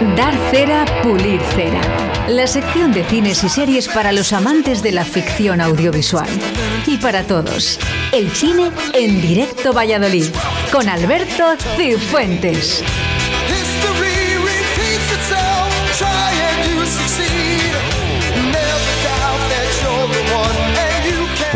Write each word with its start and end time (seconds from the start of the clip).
Dar 0.00 0.34
cera, 0.50 0.84
pulir 1.02 1.40
cera. 1.54 1.80
La 2.28 2.46
sección 2.46 2.92
de 2.92 3.02
cines 3.04 3.42
y 3.44 3.48
series 3.48 3.88
para 3.88 4.12
los 4.12 4.34
amantes 4.34 4.82
de 4.82 4.92
la 4.92 5.06
ficción 5.06 5.62
audiovisual. 5.62 6.28
Y 6.86 6.98
para 6.98 7.22
todos, 7.22 7.80
el 8.12 8.30
cine 8.30 8.70
en 8.92 9.22
directo 9.22 9.72
Valladolid, 9.72 10.26
con 10.70 10.90
Alberto 10.90 11.56
Cifuentes. 11.78 12.84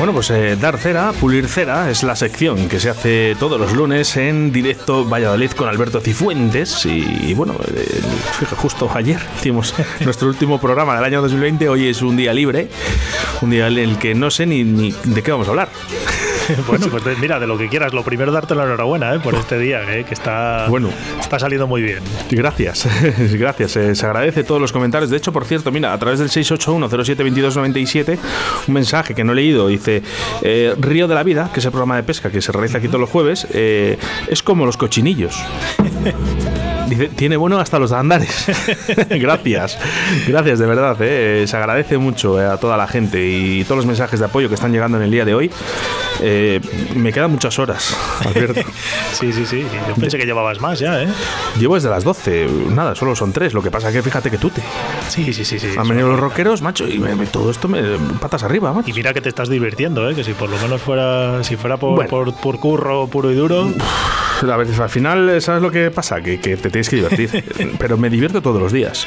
Bueno, 0.00 0.14
pues 0.14 0.30
eh, 0.30 0.56
dar 0.56 0.78
cera, 0.78 1.12
pulir 1.12 1.46
cera, 1.46 1.90
es 1.90 2.02
la 2.04 2.16
sección 2.16 2.70
que 2.70 2.80
se 2.80 2.88
hace 2.88 3.36
todos 3.38 3.60
los 3.60 3.74
lunes 3.74 4.16
en 4.16 4.50
directo 4.50 5.04
Valladolid 5.04 5.50
con 5.50 5.68
Alberto 5.68 6.00
Cifuentes. 6.00 6.86
Y, 6.86 7.26
y 7.28 7.34
bueno, 7.34 7.54
eh, 7.76 8.00
justo 8.56 8.90
ayer 8.94 9.20
hicimos 9.36 9.74
nuestro 10.00 10.28
último 10.28 10.58
programa 10.58 10.94
del 10.94 11.04
año 11.04 11.20
2020. 11.20 11.68
Hoy 11.68 11.88
es 11.88 12.00
un 12.00 12.16
día 12.16 12.32
libre, 12.32 12.70
un 13.42 13.50
día 13.50 13.68
en 13.68 13.76
el 13.76 13.98
que 13.98 14.14
no 14.14 14.30
sé 14.30 14.46
ni, 14.46 14.64
ni 14.64 14.90
de 15.04 15.22
qué 15.22 15.32
vamos 15.32 15.48
a 15.48 15.50
hablar. 15.50 15.68
Bueno, 16.66 16.86
pues 16.88 17.18
mira, 17.18 17.38
de 17.40 17.46
lo 17.46 17.56
que 17.58 17.68
quieras. 17.68 17.92
Lo 17.92 18.02
primero, 18.04 18.30
darte 18.32 18.54
la 18.54 18.64
enhorabuena 18.64 19.14
¿eh? 19.14 19.20
por 19.20 19.34
este 19.34 19.58
día, 19.58 19.82
¿eh? 19.92 20.04
que 20.04 20.14
está, 20.14 20.66
Bueno. 20.68 20.90
está 21.20 21.38
saliendo 21.38 21.66
muy 21.66 21.82
bien. 21.82 21.98
Gracias, 22.30 22.86
gracias. 23.32 23.76
eh, 23.76 23.94
se 23.94 24.06
agradece 24.06 24.44
todos 24.44 24.60
los 24.60 24.72
comentarios. 24.72 25.10
De 25.10 25.16
hecho, 25.16 25.32
por 25.32 25.44
cierto, 25.44 25.70
mira, 25.72 25.92
a 25.92 25.98
través 25.98 26.18
del 26.18 26.28
681-07-2297, 26.28 28.18
un 28.68 28.74
mensaje 28.74 29.14
que 29.14 29.24
no 29.24 29.32
he 29.32 29.36
leído 29.36 29.68
dice: 29.68 30.02
eh, 30.42 30.74
Río 30.78 31.08
de 31.08 31.14
la 31.14 31.22
Vida, 31.22 31.50
que 31.52 31.60
es 31.60 31.64
el 31.66 31.70
programa 31.72 31.96
de 31.96 32.02
pesca 32.02 32.30
que 32.30 32.40
se 32.40 32.52
realiza 32.52 32.78
aquí 32.78 32.86
todos 32.88 33.00
los 33.00 33.10
jueves, 33.10 33.46
es 33.52 34.42
como 34.42 34.66
los 34.66 34.76
cochinillos. 34.76 35.36
Dice, 36.88 37.06
tiene 37.08 37.36
bueno 37.36 37.60
hasta 37.60 37.78
los 37.78 37.92
andares. 37.92 38.46
gracias, 39.10 39.78
gracias 40.26 40.58
de 40.58 40.66
verdad. 40.66 40.96
eh, 41.00 41.44
Se 41.46 41.56
agradece 41.56 41.98
mucho 41.98 42.40
eh, 42.40 42.44
a 42.46 42.56
toda 42.56 42.76
la 42.76 42.88
gente 42.88 43.24
y 43.24 43.62
todos 43.62 43.76
los 43.76 43.86
mensajes 43.86 44.18
de 44.18 44.26
apoyo 44.26 44.48
que 44.48 44.56
están 44.56 44.72
llegando 44.72 44.96
en 44.96 45.04
el 45.04 45.10
día 45.12 45.24
de 45.24 45.32
hoy. 45.34 45.50
Eh, 46.22 46.60
me 46.94 47.12
quedan 47.12 47.30
muchas 47.30 47.58
horas, 47.58 47.96
Alberto. 48.26 48.60
Sí, 49.12 49.32
sí, 49.32 49.46
sí. 49.46 49.64
Yo 49.88 49.94
pensé 49.94 50.18
que 50.18 50.26
llevabas 50.26 50.60
más 50.60 50.78
ya, 50.78 51.02
¿eh? 51.02 51.08
Llevo 51.58 51.76
desde 51.76 51.88
las 51.88 52.04
12, 52.04 52.48
nada, 52.70 52.94
solo 52.94 53.16
son 53.16 53.32
tres. 53.32 53.54
Lo 53.54 53.62
que 53.62 53.70
pasa 53.70 53.90
que 53.90 54.02
fíjate 54.02 54.30
que 54.30 54.38
tú 54.38 54.50
te. 54.50 54.62
Sí, 55.08 55.32
sí, 55.32 55.44
sí. 55.44 55.58
sí. 55.58 55.68
Han 55.78 55.88
venido 55.88 56.08
los 56.08 56.20
rockeros, 56.20 56.60
macho, 56.62 56.86
y 56.86 56.98
me- 56.98 57.14
me- 57.14 57.26
todo 57.26 57.50
esto 57.50 57.68
me 57.68 57.82
patas 58.20 58.42
arriba, 58.42 58.72
macho. 58.72 58.90
Y 58.90 58.92
mira 58.92 59.14
que 59.14 59.20
te 59.20 59.28
estás 59.28 59.48
divirtiendo, 59.48 60.08
¿eh? 60.10 60.14
que 60.14 60.24
si 60.24 60.32
por 60.34 60.50
lo 60.50 60.58
menos 60.58 60.80
fuera, 60.82 61.42
si 61.42 61.56
fuera 61.56 61.76
por, 61.78 61.94
Bueno. 61.94 62.10
por, 62.10 62.34
por 62.34 62.58
curro 62.60 63.06
puro 63.06 63.30
y 63.30 63.34
duro, 63.34 63.70
A 64.42 64.56
ver, 64.56 64.68
al 64.80 64.90
final, 64.90 65.40
¿sabes 65.42 65.62
lo 65.62 65.70
que 65.70 65.90
pasa? 65.90 66.20
Que, 66.20 66.40
que 66.40 66.56
te 66.56 66.70
tienes 66.70 66.88
que 66.88 66.96
divertir. 66.96 67.44
Pero 67.78 67.96
me 67.96 68.08
divierto 68.10 68.40
todos 68.42 68.60
los 68.60 68.72
días. 68.72 69.06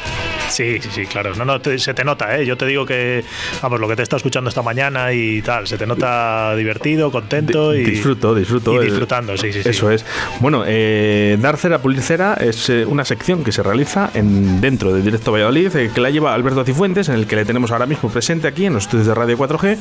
Sí, 0.53 0.79
sí, 0.81 0.89
sí, 0.91 1.05
claro. 1.05 1.35
No, 1.35 1.45
no, 1.45 1.59
te- 1.61 1.77
se 1.79 1.93
te 1.93 2.03
nota, 2.03 2.37
¿eh? 2.37 2.45
Yo 2.45 2.55
te 2.57 2.65
digo 2.65 2.85
que, 2.85 3.23
vamos, 3.61 3.79
lo 3.79 3.87
que 3.87 3.95
te 3.95 4.03
está 4.03 4.17
escuchando 4.17 4.49
esta 4.49 4.61
mañana 4.61 5.11
y 5.13 5.41
tal, 5.41 5.67
se 5.67 5.77
te 5.77 5.85
nota 5.85 6.55
divertido, 6.55 7.11
contento 7.11 7.73
y 7.75 7.83
disfruto, 7.83 8.33
disfruto. 8.35 8.81
y 8.81 8.85
disfrutando, 8.85 9.35
sí, 9.37 9.51
sí, 9.51 9.63
sí. 9.63 9.69
Eso 9.69 9.91
es. 9.91 10.05
Bueno, 10.39 10.63
eh, 10.65 11.37
Dar 11.41 11.57
cera, 11.57 11.79
pulir 11.79 12.01
cera 12.01 12.35
es 12.39 12.69
eh, 12.69 12.85
una 12.85 13.05
sección 13.05 13.43
que 13.43 13.51
se 13.51 13.63
realiza 13.63 14.09
en, 14.13 14.61
dentro 14.61 14.93
de 14.93 15.01
Directo 15.01 15.31
Valladolid, 15.31 15.75
eh, 15.75 15.91
que 15.93 16.01
la 16.01 16.09
lleva 16.09 16.33
Alberto 16.33 16.63
Cifuentes, 16.63 17.09
en 17.09 17.15
el 17.15 17.27
que 17.27 17.35
le 17.35 17.45
tenemos 17.45 17.71
ahora 17.71 17.85
mismo 17.85 18.09
presente 18.09 18.47
aquí 18.47 18.65
en 18.65 18.73
los 18.73 18.83
estudios 18.83 19.07
de 19.07 19.15
Radio 19.15 19.37
4G. 19.37 19.77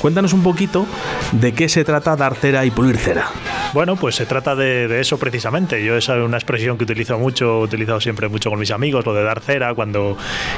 Cuéntanos 0.00 0.32
un 0.32 0.42
poquito 0.42 0.86
de 1.32 1.52
qué 1.52 1.68
se 1.68 1.84
trata 1.84 2.16
Dar 2.16 2.34
cera 2.34 2.64
y 2.64 2.70
pulir 2.70 2.96
cera. 2.96 3.30
Bueno, 3.74 3.96
pues 3.96 4.14
se 4.14 4.26
trata 4.26 4.54
de, 4.54 4.88
de 4.88 5.00
eso 5.00 5.18
precisamente. 5.18 5.84
Yo 5.84 5.96
esa 5.96 6.16
es 6.16 6.22
una 6.24 6.36
expresión 6.36 6.78
que 6.78 6.84
utilizo 6.84 7.18
mucho, 7.18 7.60
he 7.60 7.64
utilizado 7.64 8.00
siempre 8.00 8.28
mucho 8.28 8.48
con 8.50 8.58
mis 8.58 8.70
amigos, 8.70 9.04
lo 9.04 9.12
de 9.14 9.22
dar 9.22 9.40
cera 9.40 9.74
cuando 9.74 10.05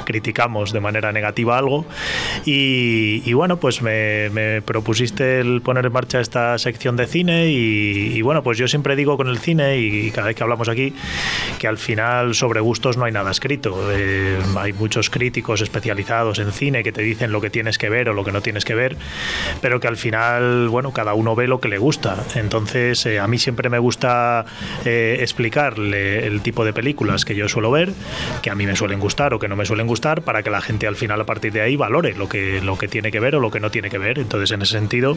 criticamos 0.04 0.72
de 0.72 0.80
manera 0.80 1.12
negativa 1.12 1.56
algo. 1.56 1.86
Y, 2.44 3.22
y 3.24 3.32
bueno, 3.32 3.58
pues 3.58 3.82
me, 3.82 4.30
me 4.30 4.62
propusiste 4.62 5.40
el 5.40 5.62
poner 5.62 5.86
en 5.86 5.92
marcha 5.92 6.20
esta 6.20 6.58
sección 6.58 6.96
de 6.96 7.06
cine 7.06 7.48
y, 7.48 8.12
y 8.14 8.22
bueno, 8.22 8.42
pues 8.42 8.58
yo 8.58 8.68
siempre 8.68 8.96
digo 8.96 9.16
con 9.16 9.28
el 9.28 9.38
cine 9.38 9.78
y 9.78 10.10
cada 10.10 10.28
vez 10.28 10.36
que 10.36 10.42
hablamos 10.42 10.68
aquí 10.68 10.92
que 11.58 11.68
al 11.68 11.78
final 11.78 12.34
sobre 12.34 12.60
gustos 12.60 12.96
no 12.96 13.04
hay 13.04 13.12
nada 13.12 13.30
escrito. 13.30 13.76
Eh, 13.92 14.38
hay 14.56 14.72
muchos 14.72 15.10
críticos 15.10 15.60
especializados 15.60 16.38
en 16.38 16.52
cine 16.52 16.82
que 16.82 16.92
te 16.92 17.02
dicen 17.02 17.32
lo 17.32 17.40
que 17.40 17.50
tienes 17.50 17.78
que 17.78 17.88
ver 17.88 18.08
o 18.08 18.14
lo 18.14 18.24
que 18.24 18.32
no 18.32 18.40
tienes 18.40 18.64
que 18.64 18.74
ver, 18.74 18.96
pero 19.60 19.80
que 19.80 19.88
al 19.88 19.96
final, 19.96 20.68
bueno, 20.68 20.92
cada 20.92 21.14
uno 21.14 21.34
ve 21.34 21.46
lo 21.46 21.60
que 21.60 21.68
le 21.68 21.78
gusta. 21.78 22.16
Entonces, 22.34 23.04
eh, 23.06 23.18
a 23.18 23.26
mí 23.26 23.38
siempre 23.38 23.68
me 23.68 23.78
gusta 23.78 24.44
eh, 24.84 25.18
explicarle 25.20 26.26
el 26.26 26.40
tipo 26.40 26.64
de 26.64 26.72
películas 26.72 27.24
que 27.24 27.34
yo 27.34 27.48
suelo 27.48 27.70
ver, 27.70 27.92
que 28.42 28.50
a 28.50 28.54
mí 28.54 28.66
me 28.66 28.76
suelen 28.76 29.00
gustar 29.00 29.27
o 29.34 29.38
que 29.38 29.48
no 29.48 29.56
me 29.56 29.64
suelen 29.66 29.86
gustar, 29.86 30.22
para 30.22 30.42
que 30.42 30.50
la 30.50 30.60
gente 30.60 30.86
al 30.86 30.96
final 30.96 31.20
a 31.20 31.24
partir 31.24 31.52
de 31.52 31.60
ahí 31.60 31.76
valore 31.76 32.14
lo 32.14 32.28
que, 32.28 32.60
lo 32.62 32.76
que 32.78 32.88
tiene 32.88 33.10
que 33.10 33.20
ver 33.20 33.36
o 33.36 33.40
lo 33.40 33.50
que 33.50 33.60
no 33.60 33.70
tiene 33.70 33.90
que 33.90 33.98
ver. 33.98 34.18
Entonces, 34.18 34.50
en 34.52 34.62
ese 34.62 34.72
sentido, 34.78 35.16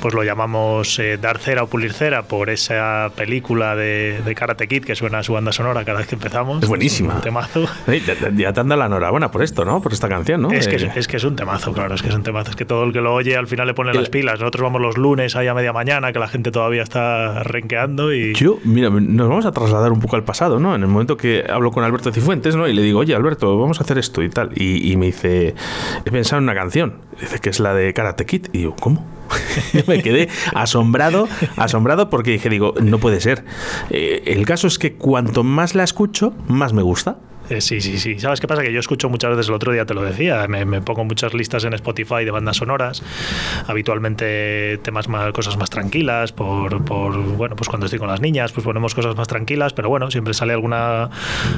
pues 0.00 0.14
lo 0.14 0.22
llamamos 0.22 0.98
eh, 0.98 1.18
dar 1.20 1.38
cera 1.38 1.62
o 1.62 1.66
pulir 1.66 1.92
cera 1.92 2.22
por 2.22 2.50
esa 2.50 3.10
película 3.16 3.74
de, 3.76 4.20
de 4.24 4.34
Karate 4.34 4.68
Kid 4.68 4.84
que 4.84 4.94
suena 4.94 5.18
a 5.18 5.22
su 5.22 5.32
banda 5.32 5.52
sonora 5.52 5.84
cada 5.84 5.98
vez 5.98 6.06
que 6.08 6.14
empezamos. 6.14 6.62
Es 6.62 6.68
buenísima. 6.68 7.14
Un 7.16 7.20
temazo. 7.20 7.66
Ya, 7.86 8.14
ya- 8.34 8.52
te 8.52 8.60
han 8.60 8.68
dado 8.68 8.78
la 8.80 8.86
enhorabuena 8.86 9.30
por 9.30 9.42
esto, 9.42 9.64
¿no? 9.64 9.80
Por 9.80 9.92
esta 9.92 10.08
canción, 10.08 10.42
¿no? 10.42 10.50
Es 10.50 10.66
que, 10.68 10.76
es, 10.76 10.82
Eh, 10.84 10.92
es 10.96 11.08
que 11.08 11.16
es 11.18 11.24
un 11.24 11.36
temazo, 11.36 11.72
claro, 11.72 11.94
es 11.94 12.02
que 12.02 12.08
es 12.08 12.14
un 12.14 12.22
temazo. 12.22 12.50
Es 12.50 12.56
que 12.56 12.64
todo 12.64 12.84
el 12.84 12.92
que 12.92 13.00
lo 13.00 13.14
oye 13.14 13.36
al 13.36 13.46
final 13.46 13.66
le 13.66 13.74
pone 13.74 13.92
las 13.94 14.08
pilas. 14.08 14.40
Nosotros 14.40 14.62
vamos 14.62 14.80
los 14.80 14.96
lunes 14.98 15.36
ahí 15.36 15.46
a 15.46 15.54
media 15.54 15.72
mañana, 15.72 16.12
que 16.12 16.18
la 16.18 16.28
gente 16.28 16.50
todavía 16.50 16.82
está 16.82 17.42
renqueando 17.42 18.12
y... 18.12 18.34
Yo, 18.34 18.58
mira, 18.64 18.90
nos 18.90 19.28
vamos 19.28 19.46
a 19.46 19.52
trasladar 19.52 19.92
un 19.92 20.00
poco 20.00 20.16
al 20.16 20.24
pasado, 20.24 20.58
¿no? 20.58 20.74
En 20.74 20.82
el 20.82 20.88
momento 20.88 21.16
que 21.16 21.44
hablo 21.48 21.70
con 21.70 21.84
Alberto 21.84 22.12
Cifuentes, 22.12 22.56
¿no? 22.56 22.66
Y 22.68 22.72
le 22.72 22.82
digo, 22.82 23.00
oye, 23.00 23.14
Alberto, 23.14 23.39
vamos 23.40 23.80
a 23.80 23.84
hacer 23.84 23.98
esto 23.98 24.22
y 24.22 24.28
tal. 24.28 24.50
Y, 24.60 24.96
me 24.96 25.06
dice, 25.06 25.54
he 26.04 26.10
pensado 26.10 26.38
en 26.38 26.44
una 26.44 26.54
canción. 26.54 26.96
Dice 27.20 27.38
que 27.38 27.50
es 27.50 27.60
la 27.60 27.74
de 27.74 27.92
Karate 27.94 28.26
Kid. 28.26 28.46
Y 28.52 28.62
yo, 28.62 28.76
¿cómo? 28.76 29.06
Me 29.86 30.02
quedé 30.02 30.28
asombrado, 30.54 31.28
asombrado 31.56 32.10
porque 32.10 32.32
dije, 32.32 32.48
digo, 32.48 32.74
no 32.80 32.98
puede 32.98 33.20
ser. 33.20 33.44
Eh, 33.90 34.22
el 34.26 34.44
caso 34.46 34.66
es 34.66 34.78
que 34.78 34.94
cuanto 34.94 35.44
más 35.44 35.74
la 35.74 35.84
escucho, 35.84 36.32
más 36.48 36.72
me 36.72 36.82
gusta. 36.82 37.18
Eh, 37.50 37.60
sí, 37.60 37.80
sí, 37.80 37.98
sí. 37.98 38.16
¿Sabes 38.20 38.40
qué 38.40 38.46
pasa? 38.46 38.62
Que 38.62 38.72
yo 38.72 38.78
escucho 38.78 39.08
muchas 39.08 39.30
veces, 39.30 39.48
el 39.48 39.54
otro 39.54 39.72
día 39.72 39.84
te 39.84 39.92
lo 39.92 40.02
decía, 40.02 40.46
me, 40.48 40.64
me 40.64 40.80
pongo 40.80 41.04
muchas 41.04 41.34
listas 41.34 41.64
en 41.64 41.74
Spotify 41.74 42.24
de 42.24 42.30
bandas 42.30 42.58
sonoras, 42.58 43.02
habitualmente 43.66 44.78
temas 44.84 45.08
más, 45.08 45.32
cosas 45.32 45.56
más 45.56 45.68
tranquilas, 45.68 46.30
por, 46.30 46.84
por, 46.84 47.16
bueno, 47.18 47.56
pues 47.56 47.68
cuando 47.68 47.86
estoy 47.86 47.98
con 47.98 48.06
las 48.08 48.20
niñas, 48.20 48.52
pues 48.52 48.64
ponemos 48.64 48.94
cosas 48.94 49.16
más 49.16 49.26
tranquilas, 49.26 49.72
pero 49.72 49.88
bueno, 49.88 50.12
siempre 50.12 50.32
sale 50.32 50.52
alguna, 50.52 51.10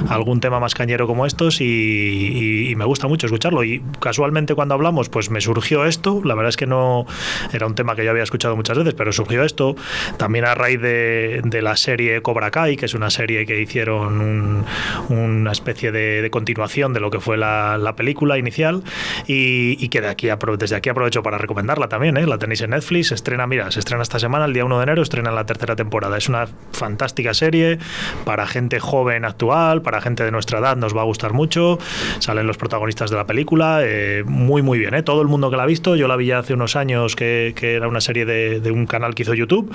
algún 0.09 0.39
tema 0.39 0.59
más 0.59 0.73
cañero 0.73 1.05
como 1.05 1.27
estos 1.27 1.61
y, 1.61 2.73
me 2.75 2.85
gusta 2.85 3.07
mucho 3.07 3.27
escucharlo. 3.27 3.63
Y 3.63 3.83
casualmente 3.99 4.55
cuando 4.55 4.73
hablamos, 4.73 5.09
pues 5.09 5.29
me 5.29 5.41
surgió 5.41 5.85
esto, 5.85 6.21
la 6.25 6.33
verdad 6.33 6.49
es 6.49 6.57
que 6.57 6.65
no 6.65 7.05
era 7.53 7.67
un 7.67 7.75
tema 7.75 7.95
que 7.95 8.03
yo 8.03 8.09
había 8.09 8.23
escuchado 8.23 8.55
muchas 8.55 8.79
veces, 8.79 8.95
pero 8.95 9.11
surgió 9.13 9.43
esto, 9.43 9.75
también 10.17 10.45
a 10.45 10.55
raíz 10.55 10.81
de, 10.81 11.41
de 11.43 11.61
la 11.61 11.75
serie 11.77 12.21
Cobra 12.23 12.49
Kai, 12.49 12.77
que 12.77 12.87
es 12.87 12.95
una 12.95 13.11
serie 13.11 13.45
que 13.45 13.61
hicieron 13.61 14.21
un- 14.21 14.65
una 15.09 15.51
especie 15.51 15.82
de, 15.91 16.21
de 16.21 16.29
continuación 16.29 16.93
de 16.93 16.99
lo 16.99 17.11
que 17.11 17.19
fue 17.19 17.37
la, 17.37 17.77
la 17.77 17.95
película 17.95 18.37
inicial 18.37 18.83
y, 19.27 19.77
y 19.83 19.89
que 19.89 20.01
de 20.01 20.07
aquí 20.07 20.29
desde 20.57 20.75
aquí 20.75 20.89
aprovecho 20.89 21.23
para 21.23 21.37
recomendarla 21.37 21.87
también, 21.87 22.17
¿eh? 22.17 22.25
la 22.25 22.37
tenéis 22.37 22.61
en 22.61 22.71
Netflix, 22.71 23.07
se 23.07 23.15
estrena, 23.15 23.47
mira, 23.47 23.71
se 23.71 23.79
estrena 23.79 24.03
esta 24.03 24.19
semana, 24.19 24.45
el 24.45 24.53
día 24.53 24.65
1 24.65 24.77
de 24.77 24.83
enero, 24.83 25.01
estrena 25.01 25.31
la 25.31 25.45
tercera 25.45 25.75
temporada. 25.75 26.17
Es 26.17 26.29
una 26.29 26.47
fantástica 26.71 27.33
serie 27.33 27.79
para 28.25 28.47
gente 28.47 28.79
joven 28.79 29.25
actual, 29.25 29.81
para 29.81 30.01
gente 30.01 30.23
de 30.23 30.31
nuestra 30.31 30.59
edad, 30.59 30.77
nos 30.77 30.95
va 30.95 31.01
a 31.01 31.05
gustar 31.05 31.33
mucho, 31.33 31.79
salen 32.19 32.47
los 32.47 32.57
protagonistas 32.57 33.09
de 33.09 33.17
la 33.17 33.25
película, 33.25 33.79
eh, 33.83 34.23
muy 34.25 34.61
muy 34.61 34.79
bien, 34.79 34.93
¿eh? 34.93 35.03
todo 35.03 35.21
el 35.21 35.27
mundo 35.27 35.49
que 35.49 35.57
la 35.57 35.63
ha 35.63 35.67
visto, 35.67 35.95
yo 35.95 36.07
la 36.07 36.15
vi 36.15 36.27
ya 36.27 36.39
hace 36.39 36.53
unos 36.53 36.75
años 36.75 37.15
que, 37.15 37.53
que 37.55 37.73
era 37.75 37.87
una 37.87 38.01
serie 38.01 38.25
de, 38.25 38.59
de 38.59 38.71
un 38.71 38.85
canal 38.85 39.15
que 39.15 39.23
hizo 39.23 39.33
YouTube, 39.33 39.73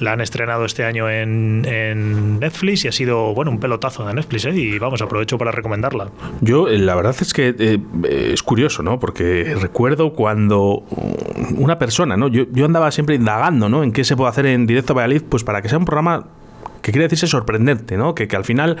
la 0.00 0.12
han 0.12 0.20
estrenado 0.20 0.64
este 0.64 0.84
año 0.84 1.10
en, 1.10 1.64
en 1.66 2.40
Netflix 2.40 2.84
y 2.84 2.88
ha 2.88 2.92
sido, 2.92 3.34
bueno, 3.34 3.50
un 3.50 3.60
pelotazo 3.60 4.06
de 4.06 4.14
Netflix, 4.14 4.44
¿eh? 4.46 4.52
y 4.54 4.78
vamos, 4.78 5.02
aprovecho 5.02 5.38
para 5.40 5.52
recomendarla. 5.52 6.10
Yo, 6.42 6.68
eh, 6.68 6.76
la 6.76 6.94
verdad 6.94 7.16
es 7.18 7.32
que 7.32 7.48
eh, 7.48 7.80
eh, 8.04 8.30
es 8.34 8.42
curioso, 8.42 8.82
¿no? 8.82 9.00
Porque 9.00 9.56
recuerdo 9.58 10.12
cuando 10.12 10.84
una 11.56 11.78
persona, 11.78 12.18
¿no? 12.18 12.28
Yo, 12.28 12.44
yo 12.52 12.66
andaba 12.66 12.90
siempre 12.90 13.14
indagando, 13.14 13.70
¿no? 13.70 13.82
En 13.82 13.90
qué 13.90 14.04
se 14.04 14.16
puede 14.16 14.28
hacer 14.28 14.44
en 14.44 14.66
directo 14.66 14.92
a 14.92 14.96
Valladolid, 14.96 15.22
pues 15.30 15.42
para 15.42 15.62
que 15.62 15.70
sea 15.70 15.78
un 15.78 15.86
programa 15.86 16.26
que 16.82 16.92
quiere 16.92 17.04
decirse 17.04 17.26
sorprendente, 17.26 17.96
¿no? 17.96 18.14
Que, 18.14 18.28
que 18.28 18.36
al 18.36 18.44
final 18.44 18.76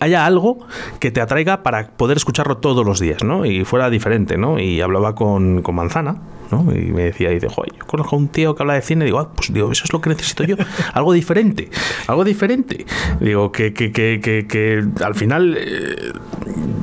haya 0.00 0.26
algo 0.26 0.58
que 1.00 1.10
te 1.10 1.20
atraiga 1.20 1.62
para 1.62 1.88
poder 1.88 2.16
escucharlo 2.16 2.58
todos 2.58 2.84
los 2.84 3.00
días, 3.00 3.24
¿no? 3.24 3.44
Y 3.46 3.64
fuera 3.64 3.90
diferente, 3.90 4.36
¿no? 4.36 4.58
Y 4.58 4.80
hablaba 4.80 5.14
con, 5.14 5.62
con 5.62 5.74
Manzana, 5.74 6.16
¿no? 6.50 6.72
Y 6.72 6.92
me 6.92 7.04
decía, 7.04 7.30
y 7.30 7.34
dice, 7.34 7.48
joder, 7.48 7.72
yo 7.76 7.86
conozco 7.86 8.16
a 8.16 8.18
un 8.18 8.28
tío 8.28 8.54
que 8.54 8.62
habla 8.62 8.74
de 8.74 8.82
cine, 8.82 9.04
digo, 9.04 9.18
ah, 9.18 9.30
pues 9.34 9.52
digo, 9.52 9.72
eso 9.72 9.84
es 9.84 9.92
lo 9.92 10.00
que 10.00 10.10
necesito 10.10 10.44
yo, 10.44 10.56
algo 10.92 11.12
diferente, 11.12 11.70
algo 12.06 12.24
diferente. 12.24 12.86
Digo, 13.20 13.50
que, 13.50 13.72
que, 13.72 13.92
que, 13.92 14.20
que, 14.22 14.46
que 14.46 14.84
al 15.04 15.14
final, 15.14 15.56
eh, 15.58 16.12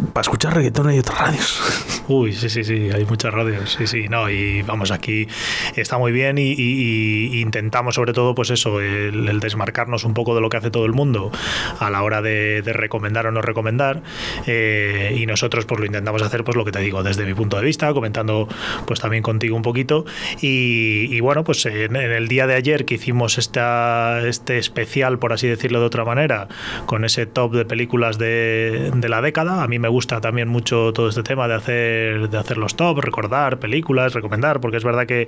para 0.09 0.21
escuchar 0.23 0.53
reggaetón 0.55 0.87
hay 0.87 0.99
otras 0.99 1.19
radios. 1.19 1.85
Uy, 2.07 2.33
sí, 2.33 2.49
sí, 2.49 2.63
sí, 2.63 2.89
hay 2.91 3.05
muchas 3.05 3.31
radios, 3.33 3.73
sí, 3.77 3.85
sí, 3.85 4.07
no, 4.09 4.29
y 4.31 4.63
vamos, 4.63 4.89
aquí 4.89 5.27
está 5.75 5.97
muy 5.99 6.11
bien 6.11 6.39
y, 6.39 6.53
y- 6.53 7.29
y 7.33 7.41
intentamos 7.41 7.93
sobre 7.95 8.13
todo, 8.13 8.33
pues 8.33 8.49
eso, 8.49 8.79
el, 8.81 9.27
el 9.29 9.39
desmarcarnos 9.39 10.03
un 10.05 10.15
poco 10.15 10.33
de 10.33 10.41
lo 10.41 10.49
que 10.49 10.57
hace 10.57 10.71
todo 10.71 10.85
el 10.87 10.93
mundo 10.93 11.31
a 11.79 11.89
la 11.91 12.01
hora 12.01 12.23
de, 12.23 12.63
de 12.63 12.73
recomendar 12.73 13.27
o 13.27 13.31
no 13.31 13.41
recomendar 13.43 14.01
eh, 14.47 15.15
y 15.19 15.27
nosotros 15.27 15.65
pues 15.65 15.79
lo 15.79 15.85
intentamos 15.85 16.23
hacer, 16.23 16.43
pues 16.43 16.57
lo 16.57 16.65
que 16.65 16.71
te 16.71 16.79
digo, 16.79 17.03
desde 17.03 17.25
mi 17.25 17.35
punto 17.35 17.57
de 17.57 17.63
vista, 17.63 17.93
comentando 17.93 18.47
pues 18.87 18.99
también 18.99 19.21
contigo 19.21 19.55
un 19.55 19.61
poquito 19.61 20.05
y, 20.41 21.07
y 21.15 21.19
bueno, 21.19 21.43
pues 21.43 21.63
en, 21.67 21.95
en 21.95 22.11
el 22.11 22.27
día 22.27 22.47
de 22.47 22.55
ayer 22.55 22.85
que 22.85 22.95
hicimos 22.95 23.37
esta, 23.37 24.21
este 24.27 24.57
especial, 24.57 25.19
por 25.19 25.31
así 25.33 25.47
decirlo 25.47 25.79
de 25.79 25.85
otra 25.85 26.05
manera, 26.05 26.47
con 26.87 27.05
ese 27.05 27.27
top 27.27 27.53
de 27.53 27.65
películas 27.65 28.17
de, 28.17 28.91
de 28.95 29.09
la 29.09 29.21
década, 29.21 29.61
a 29.63 29.67
mí 29.67 29.77
me 29.77 29.87
gusta 29.89 29.98
también 30.07 30.47
mucho 30.47 30.91
todo 30.93 31.09
este 31.09 31.23
tema 31.23 31.47
de 31.47 31.55
hacer, 31.55 32.29
de 32.29 32.37
hacer 32.37 32.57
los 32.57 32.75
top, 32.75 32.99
recordar 32.99 33.59
películas, 33.59 34.13
recomendar, 34.13 34.59
porque 34.61 34.77
es 34.77 34.83
verdad 34.83 35.05
que 35.05 35.27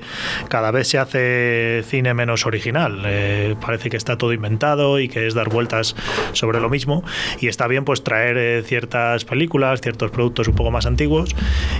cada 0.49 0.71
vez 0.71 0.87
se 0.87 0.97
hace 0.97 1.83
cine 1.87 2.13
menos 2.13 2.45
original. 2.45 3.03
Eh, 3.05 3.55
parece 3.61 3.89
que 3.89 3.97
está 3.97 4.17
todo 4.17 4.33
inventado 4.33 4.99
y 4.99 5.07
que 5.07 5.27
es 5.27 5.33
dar 5.33 5.49
vueltas 5.49 5.95
sobre 6.33 6.59
lo 6.59 6.69
mismo. 6.69 7.03
Y 7.39 7.47
está 7.47 7.67
bien 7.67 7.85
pues 7.85 8.03
traer 8.03 8.37
eh, 8.37 8.63
ciertas 8.63 9.25
películas, 9.25 9.81
ciertos 9.81 10.11
productos 10.11 10.47
un 10.47 10.55
poco 10.55 10.71
más 10.71 10.85
antiguos, 10.85 11.35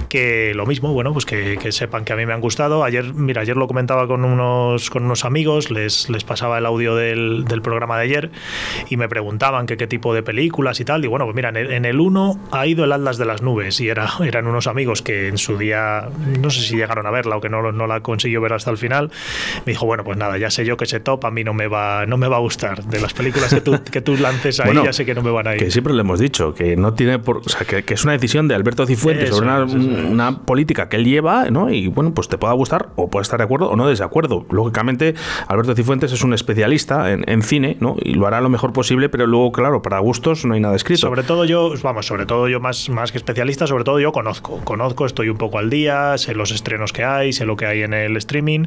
que 0.10 0.54
lo 0.56 0.66
mismo, 0.66 0.94
bueno, 0.94 1.14
pues 1.14 1.26
que, 1.26 1.58
que 1.58 1.72
sepan 1.72 2.06
que 2.06 2.14
a 2.14 2.16
mí 2.16 2.26
me 2.26 2.34
han 2.34 2.42
gustado. 2.42 2.84
Ayer, 2.84 3.14
mira, 3.14 3.42
ayer 3.42 3.58
lo 3.58 3.68
comentaba 3.68 4.08
con 4.08 4.26
unos, 4.26 4.90
con 4.90 5.04
unos 5.04 5.26
amigos, 5.26 5.72
les, 5.72 6.10
les 6.10 6.24
pasaba 6.24 6.58
el 6.58 6.66
audio 6.66 6.96
del, 6.96 7.46
del 7.46 7.62
programa 7.62 7.98
de 7.98 8.04
ayer 8.04 8.32
y 8.90 8.98
me 8.98 9.08
preguntaban 9.10 9.66
que 9.66 9.78
qué 9.78 9.88
tipo 9.88 10.14
de 10.14 10.24
películas 10.24 10.80
y 10.80 10.86
tal. 10.86 11.04
Y 11.04 11.08
bueno, 11.08 11.26
pues 11.26 11.36
mira, 11.36 11.50
en 11.50 11.86
el 11.86 12.00
1 12.00 12.40
ha 12.52 12.68
ido 12.68 12.81
el 12.84 12.92
Atlas 12.92 13.18
de 13.18 13.26
las 13.26 13.42
Nubes 13.42 13.80
y 13.80 13.90
era, 13.90 14.10
eran 14.24 14.48
unos 14.48 14.68
amigos 14.68 15.02
que 15.02 15.28
en 15.28 15.38
su 15.38 15.58
día, 15.58 16.10
no 16.40 16.50
sé 16.50 16.62
si 16.62 16.76
llegaron 16.76 17.06
a 17.06 17.12
verla 17.12 17.38
o 17.38 17.42
que 17.42 17.50
no, 17.50 17.72
no 17.72 17.88
la 17.88 18.02
consiguió 18.02 18.42
ver 18.42 18.54
hasta 18.54 18.72
el 18.72 18.78
final. 18.78 19.12
Me 19.66 19.74
dijo, 19.74 19.86
bueno, 19.86 20.04
pues 20.04 20.18
nada, 20.18 20.38
ya 20.38 20.50
sé 20.50 20.66
yo 20.66 20.78
que 20.78 20.86
ese 20.86 21.00
top 21.00 21.26
a 21.26 21.32
mí 21.32 21.44
no 21.44 21.54
me 21.54 21.68
va, 21.68 22.06
no 22.06 22.18
me 22.18 22.28
va 22.28 22.38
a 22.38 22.40
gustar. 22.40 22.84
De 22.86 23.00
las 23.00 23.14
películas 23.14 23.54
que 23.54 23.62
tú, 23.62 23.80
que 23.92 24.02
tú 24.02 24.18
lances 24.18 24.60
ahí, 24.60 24.68
Bueno, 24.68 24.86
ya 24.86 24.94
sé 24.94 25.06
que 25.06 25.14
no 25.14 25.22
me 25.22 25.32
van 25.32 25.48
a 25.48 25.54
ir. 25.56 25.60
Que 25.60 25.72
siempre 25.72 25.94
le 25.94 26.02
hemos 26.02 26.20
dicho, 26.20 26.54
que 26.54 26.76
no 26.76 26.94
tiene 26.94 27.20
por. 27.20 27.38
O 27.38 27.50
sea, 27.50 27.66
que, 27.66 27.84
que 27.84 27.94
es 27.94 28.04
una 28.04 28.14
decisión 28.14 28.48
de 28.48 28.56
Alberto 28.56 28.86
Cifuentes 28.86 29.30
Eso 29.30 29.38
sobre 29.38 29.50
una, 29.50 29.66
eso 29.66 29.78
una 29.78 30.40
política 30.42 30.90
que 30.90 30.98
él 30.98 31.06
lleva, 31.06 31.50
¿no? 31.50 31.70
Y 31.70 31.88
bueno, 31.88 32.14
pues 32.14 32.28
te 32.28 32.38
pueda 32.38 32.54
gustar 32.54 32.90
o 32.96 33.10
puedes 33.10 33.28
estar 33.28 33.40
de 33.40 33.46
acuerdo 33.46 33.70
o 33.70 33.76
no 33.76 33.88
desacuerdo. 33.88 34.46
Lógicamente, 34.52 35.16
Alberto 35.48 35.76
Cifuentes 35.76 36.12
es 36.12 36.24
un 36.24 36.34
especialista 36.34 37.12
en, 37.12 37.24
en 37.28 37.42
cine, 37.42 37.78
¿no? 37.80 37.96
Y 38.00 38.14
lo 38.14 38.28
hará 38.28 38.42
lo 38.42 38.50
mejor 38.50 38.74
posible, 38.74 39.10
pero 39.10 39.28
luego, 39.28 39.52
claro, 39.52 39.82
para 39.82 40.00
gustos 40.00 40.46
no 40.46 40.54
hay 40.54 40.60
nada 40.60 40.76
escrito. 40.76 41.02
Sobre 41.02 41.24
todo 41.24 41.46
yo, 41.46 41.74
vamos, 41.84 42.06
sobre 42.06 42.26
todo 42.26 42.48
yo 42.48 42.60
más, 42.60 42.71
más 42.90 43.12
que 43.12 43.18
especialista, 43.18 43.68
sobre 43.68 43.84
todo 43.84 44.00
yo 44.00 44.12
conozco. 44.12 44.60
Conozco, 44.64 45.06
estoy 45.06 45.30
un 45.30 45.38
poco 45.38 45.58
al 45.58 45.70
día, 45.70 46.18
sé 46.18 46.34
los 46.34 46.52
estrenos 46.52 46.94
que 46.94 47.04
hay, 47.04 47.34
sé 47.34 47.46
lo 47.46 47.56
que 47.56 47.66
hay 47.66 47.84
en 47.84 47.94
el 47.94 48.18
streaming 48.18 48.66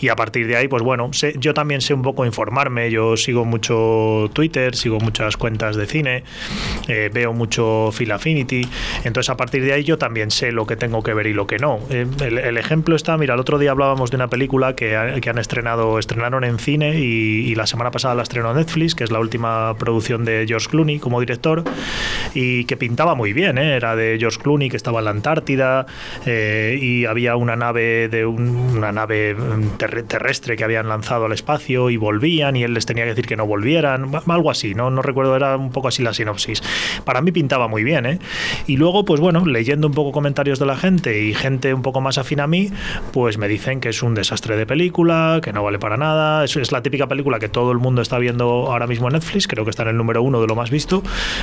y 0.00 0.08
a 0.08 0.16
partir 0.16 0.46
de 0.46 0.56
ahí, 0.56 0.68
pues 0.68 0.82
bueno, 0.82 1.12
sé, 1.12 1.34
yo 1.38 1.54
también 1.54 1.80
sé 1.80 1.94
un 1.94 2.02
poco 2.02 2.24
informarme. 2.24 2.90
Yo 2.90 3.16
sigo 3.16 3.44
mucho 3.44 4.30
Twitter, 4.32 4.74
sigo 4.74 4.98
muchas 5.00 5.36
cuentas 5.36 5.76
de 5.76 5.86
cine, 5.86 6.24
eh, 6.88 7.10
veo 7.12 7.32
mucho 7.32 7.90
Phil 7.96 8.12
Affinity. 8.12 8.66
Entonces 9.04 9.30
a 9.30 9.36
partir 9.36 9.64
de 9.64 9.72
ahí 9.72 9.84
yo 9.84 9.98
también 9.98 10.30
sé 10.30 10.52
lo 10.52 10.66
que 10.66 10.76
tengo 10.76 11.02
que 11.02 11.14
ver 11.14 11.26
y 11.26 11.32
lo 11.32 11.46
que 11.46 11.58
no. 11.58 11.80
Eh, 11.90 12.06
el, 12.20 12.38
el 12.38 12.58
ejemplo 12.58 12.96
está, 12.96 13.16
mira, 13.16 13.34
el 13.34 13.40
otro 13.40 13.58
día 13.58 13.70
hablábamos 13.70 14.10
de 14.10 14.16
una 14.16 14.28
película 14.28 14.74
que, 14.74 15.18
que 15.20 15.30
han 15.30 15.38
estrenado, 15.38 15.98
estrenaron 15.98 16.44
en 16.44 16.58
cine 16.58 16.98
y, 16.98 17.50
y 17.50 17.54
la 17.54 17.66
semana 17.66 17.90
pasada 17.90 18.14
la 18.14 18.22
estrenó 18.22 18.54
Netflix, 18.54 18.94
que 18.94 19.04
es 19.04 19.10
la 19.10 19.20
última 19.20 19.74
producción 19.78 20.24
de 20.24 20.44
George 20.46 20.68
Clooney 20.68 20.98
como 20.98 21.20
director 21.20 21.64
y 22.34 22.64
que 22.64 22.76
pintaba 22.76 23.14
muy 23.14 23.32
bien, 23.32 23.41
¿eh? 23.58 23.74
era 23.76 23.96
de 23.96 24.16
George 24.18 24.38
Clooney 24.40 24.68
que 24.70 24.76
estaba 24.76 24.98
en 25.00 25.04
la 25.06 25.10
Antártida 25.10 25.86
eh, 26.26 26.78
y 26.80 27.04
había 27.06 27.36
una 27.36 27.56
nave 27.56 28.08
de 28.08 28.24
un- 28.26 28.76
una 28.76 28.92
nave 28.92 29.34
mm, 29.34 29.76
terre- 29.78 30.02
terrestre 30.02 30.56
que 30.56 30.64
habían 30.64 30.88
lanzado 30.88 31.26
al 31.26 31.32
espacio 31.32 31.90
y 31.90 31.96
volvían 31.96 32.56
y 32.56 32.62
él 32.64 32.74
les 32.74 32.86
tenía 32.86 33.04
que 33.04 33.10
decir 33.10 33.26
que 33.26 33.36
no 33.36 33.46
volvieran, 33.46 34.10
algo 34.28 34.50
así, 34.50 34.74
no, 34.74 34.90
no 34.90 35.02
recuerdo, 35.02 35.36
era 35.36 35.56
un 35.56 35.70
poco 35.70 35.88
así 35.88 36.02
la 36.02 36.14
sinopsis. 36.14 36.62
Para 37.04 37.20
mí 37.20 37.32
pintaba 37.32 37.68
muy 37.68 37.84
bien, 37.84 38.06
¿eh? 38.06 38.18
Y 38.66 38.76
luego, 38.76 39.04
pues 39.04 39.20
bueno, 39.20 39.44
leyendo 39.46 39.86
un 39.86 39.94
poco 39.94 40.12
comentarios 40.12 40.58
de 40.58 40.66
la 40.66 40.76
gente 40.76 41.22
y 41.22 41.34
gente 41.34 41.74
un 41.74 41.82
poco 41.82 42.00
más 42.00 42.18
afín 42.18 42.40
a 42.40 42.46
mí, 42.46 42.70
pues 43.12 43.38
me 43.38 43.48
dicen 43.48 43.80
que 43.80 43.88
es 43.90 44.02
un 44.02 44.14
desastre 44.14 44.56
de 44.56 44.66
película, 44.66 45.40
que 45.42 45.52
no 45.52 45.62
vale 45.62 45.78
para 45.78 45.96
nada, 45.96 46.44
es, 46.44 46.56
es 46.56 46.72
la 46.72 46.82
típica 46.82 47.06
película 47.06 47.38
que 47.38 47.48
todo 47.48 47.72
el 47.72 47.78
mundo 47.78 48.02
está 48.02 48.18
viendo 48.18 48.44
ahora 48.70 48.86
mismo 48.86 49.08
en 49.08 49.14
Netflix, 49.14 49.46
creo 49.48 49.64
que 49.64 49.70
está 49.70 49.82
en 49.82 49.90
el 49.90 49.96
número 49.96 50.22
uno 50.22 50.40
de 50.40 50.46
lo 50.46 50.54
más 50.54 50.70
visto, 50.70 51.02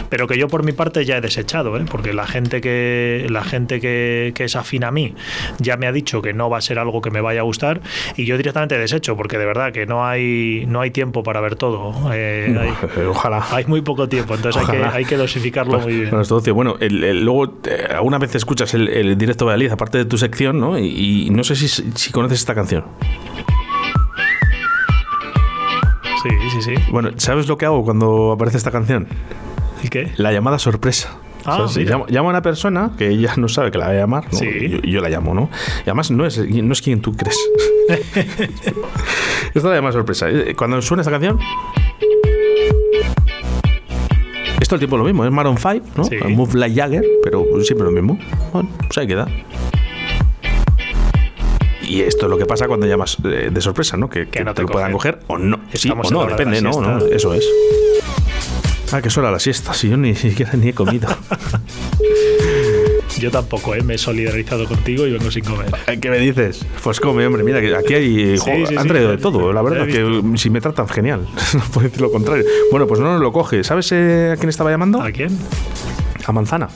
pero 0.09 0.27
que 0.27 0.37
yo 0.37 0.47
por 0.47 0.63
mi 0.63 0.71
parte 0.71 1.05
ya 1.05 1.17
he 1.17 1.21
desechado, 1.21 1.77
¿eh? 1.77 1.85
Porque 1.89 2.13
la 2.13 2.25
gente 2.27 2.61
que 2.61 3.25
la 3.29 3.43
gente 3.43 3.79
que, 3.79 4.31
que 4.35 4.43
es 4.45 4.55
afín 4.55 4.83
a 4.83 4.91
mí 4.91 5.13
ya 5.59 5.77
me 5.77 5.87
ha 5.87 5.91
dicho 5.91 6.21
que 6.21 6.33
no 6.33 6.49
va 6.49 6.57
a 6.57 6.61
ser 6.61 6.79
algo 6.79 7.01
que 7.01 7.11
me 7.11 7.21
vaya 7.21 7.41
a 7.41 7.43
gustar 7.43 7.81
y 8.15 8.25
yo 8.25 8.37
directamente 8.37 8.77
desecho, 8.77 9.15
porque 9.17 9.37
de 9.37 9.45
verdad 9.45 9.71
que 9.73 9.85
no 9.85 10.05
hay 10.05 10.65
no 10.67 10.81
hay 10.81 10.91
tiempo 10.91 11.23
para 11.23 11.41
ver 11.41 11.55
todo. 11.55 11.93
Eh, 12.13 12.55
hay, 12.59 12.69
Eh, 12.69 13.05
Ojalá. 13.07 13.45
hay 13.51 13.65
muy 13.65 13.81
poco 13.81 14.07
tiempo, 14.09 14.35
entonces 14.35 14.61
hay 14.61 14.77
que, 14.77 14.83
hay 14.83 15.05
que 15.05 15.17
dosificarlo 15.17 15.79
muy 15.79 15.93
bien. 15.93 16.09
Bueno, 16.11 16.25
ocio. 16.35 16.53
Bueno, 16.53 16.75
el- 16.79 17.03
el- 17.03 17.23
luego 17.25 17.59
eh, 17.65 17.87
alguna 17.95 18.17
vez 18.17 18.35
escuchas 18.35 18.73
el, 18.73 18.87
el 18.89 19.17
directo 19.17 19.45
Valladolid, 19.45 19.71
aparte 19.71 19.97
de 19.97 20.05
tu 20.05 20.17
sección, 20.17 20.59
¿no? 20.59 20.77
Y, 20.77 21.27
y 21.27 21.29
no 21.29 21.43
sé 21.43 21.55
si, 21.55 21.67
si 21.67 22.11
conoces 22.11 22.39
esta 22.39 22.55
canción. 22.55 22.83
Sí, 26.23 26.29
sí, 26.51 26.61
sí. 26.61 26.73
Bueno, 26.91 27.11
¿sabes 27.17 27.47
lo 27.47 27.57
que 27.57 27.65
hago 27.65 27.83
cuando 27.83 28.33
aparece 28.33 28.57
esta 28.57 28.71
canción? 28.71 29.07
¿Y 29.83 29.87
qué? 29.87 30.11
La 30.17 30.31
llamada 30.33 30.59
sorpresa. 30.59 31.17
Ah, 31.49 31.63
O 31.63 31.79
llamo, 31.79 32.05
llamo 32.09 32.29
a 32.29 32.31
una 32.31 32.41
persona 32.41 32.91
que 32.97 33.07
ella 33.09 33.33
no 33.37 33.47
sabe 33.47 33.71
que 33.71 33.77
la 33.77 33.85
va 33.87 33.91
a 33.91 33.95
llamar, 33.95 34.25
¿no? 34.31 34.37
Sí. 34.37 34.47
yo, 34.69 34.79
yo 34.81 35.01
la 35.01 35.09
llamo, 35.09 35.33
¿no? 35.33 35.49
Y 35.79 35.89
además 35.89 36.11
no 36.11 36.25
es, 36.25 36.37
no 36.37 36.73
es 36.73 36.81
quien 36.81 37.01
tú 37.01 37.13
crees. 37.15 37.37
Esta 37.89 39.59
es 39.59 39.63
la 39.63 39.75
llamada 39.75 39.93
sorpresa. 39.93 40.29
Eh, 40.29 40.53
Cuando 40.55 40.81
suena 40.81 41.01
esta 41.01 41.11
canción, 41.11 41.39
es 44.59 44.67
todo 44.67 44.75
el 44.75 44.79
tiempo 44.79 44.97
lo 44.97 45.03
mismo, 45.05 45.25
es 45.25 45.31
Maroon 45.31 45.57
5, 45.57 45.85
¿no? 45.95 46.03
Sí. 46.03 46.15
Move 46.27 46.55
Like 46.57 46.75
Jagger, 46.75 47.03
pero 47.23 47.45
siempre 47.63 47.85
lo 47.85 47.91
mismo. 47.91 48.19
Bueno, 48.53 48.69
pues 48.79 48.97
ahí 48.97 49.07
queda. 49.07 49.27
Y 51.81 52.01
esto 52.01 52.25
es 52.27 52.29
lo 52.29 52.37
que 52.37 52.45
pasa 52.45 52.67
cuando 52.67 52.85
llamas 52.85 53.17
eh, 53.23 53.49
de 53.51 53.61
sorpresa, 53.61 53.97
¿no? 53.97 54.09
Que, 54.09 54.27
que 54.27 54.43
no 54.43 54.51
te, 54.53 54.57
te 54.57 54.61
lo 54.61 54.67
puedan 54.67 54.91
coger 54.91 55.19
o 55.27 55.39
no. 55.39 55.59
Sí 55.73 55.87
Estamos 55.87 56.07
o 56.07 56.09
en 56.09 56.13
no, 56.13 56.25
de 56.25 56.31
depende, 56.31 56.61
¿no? 56.61 56.79
no, 56.81 57.03
Eso 57.07 57.33
es. 57.33 57.43
Ah, 58.91 59.01
que 59.01 59.09
de 59.09 59.21
la 59.21 59.39
siesta. 59.39 59.73
Si 59.73 59.89
yo 59.89 59.97
ni 59.97 60.15
siquiera 60.15 60.53
ni 60.53 60.69
he 60.69 60.73
comido. 60.73 61.07
Yo 63.19 63.31
tampoco, 63.31 63.75
¿eh? 63.75 63.81
me 63.81 63.95
he 63.95 63.97
solidarizado 63.97 64.65
contigo 64.65 65.05
y 65.05 65.11
vengo 65.11 65.29
sin 65.29 65.43
comer. 65.43 65.67
¿Qué 65.99 66.09
me 66.09 66.19
dices? 66.19 66.65
Pues 66.81 67.01
come, 67.01 67.25
hombre. 67.25 67.43
Mira, 67.43 67.59
que 67.59 67.75
aquí 67.75 67.93
hay. 67.93 68.37
Sí, 68.37 68.65
sí, 68.67 68.75
han 68.77 68.87
traído 68.87 69.11
de 69.11 69.17
todo. 69.17 69.51
La 69.51 69.61
verdad 69.61 69.87
que 69.87 70.37
si 70.37 70.49
me 70.49 70.61
tratan 70.61 70.87
genial. 70.87 71.27
No 71.53 71.61
puedo 71.73 71.87
decir 71.87 72.01
lo 72.01 72.11
contrario. 72.11 72.45
Bueno, 72.71 72.87
pues 72.87 73.01
no 73.01 73.11
nos 73.11 73.21
lo 73.21 73.33
coge. 73.33 73.63
¿Sabes 73.63 73.91
eh, 73.91 74.31
a 74.33 74.37
quién 74.37 74.49
estaba 74.49 74.69
llamando? 74.69 75.01
¿A 75.01 75.11
quién? 75.11 75.37
A 76.29 76.31
Manzana. 76.31 76.67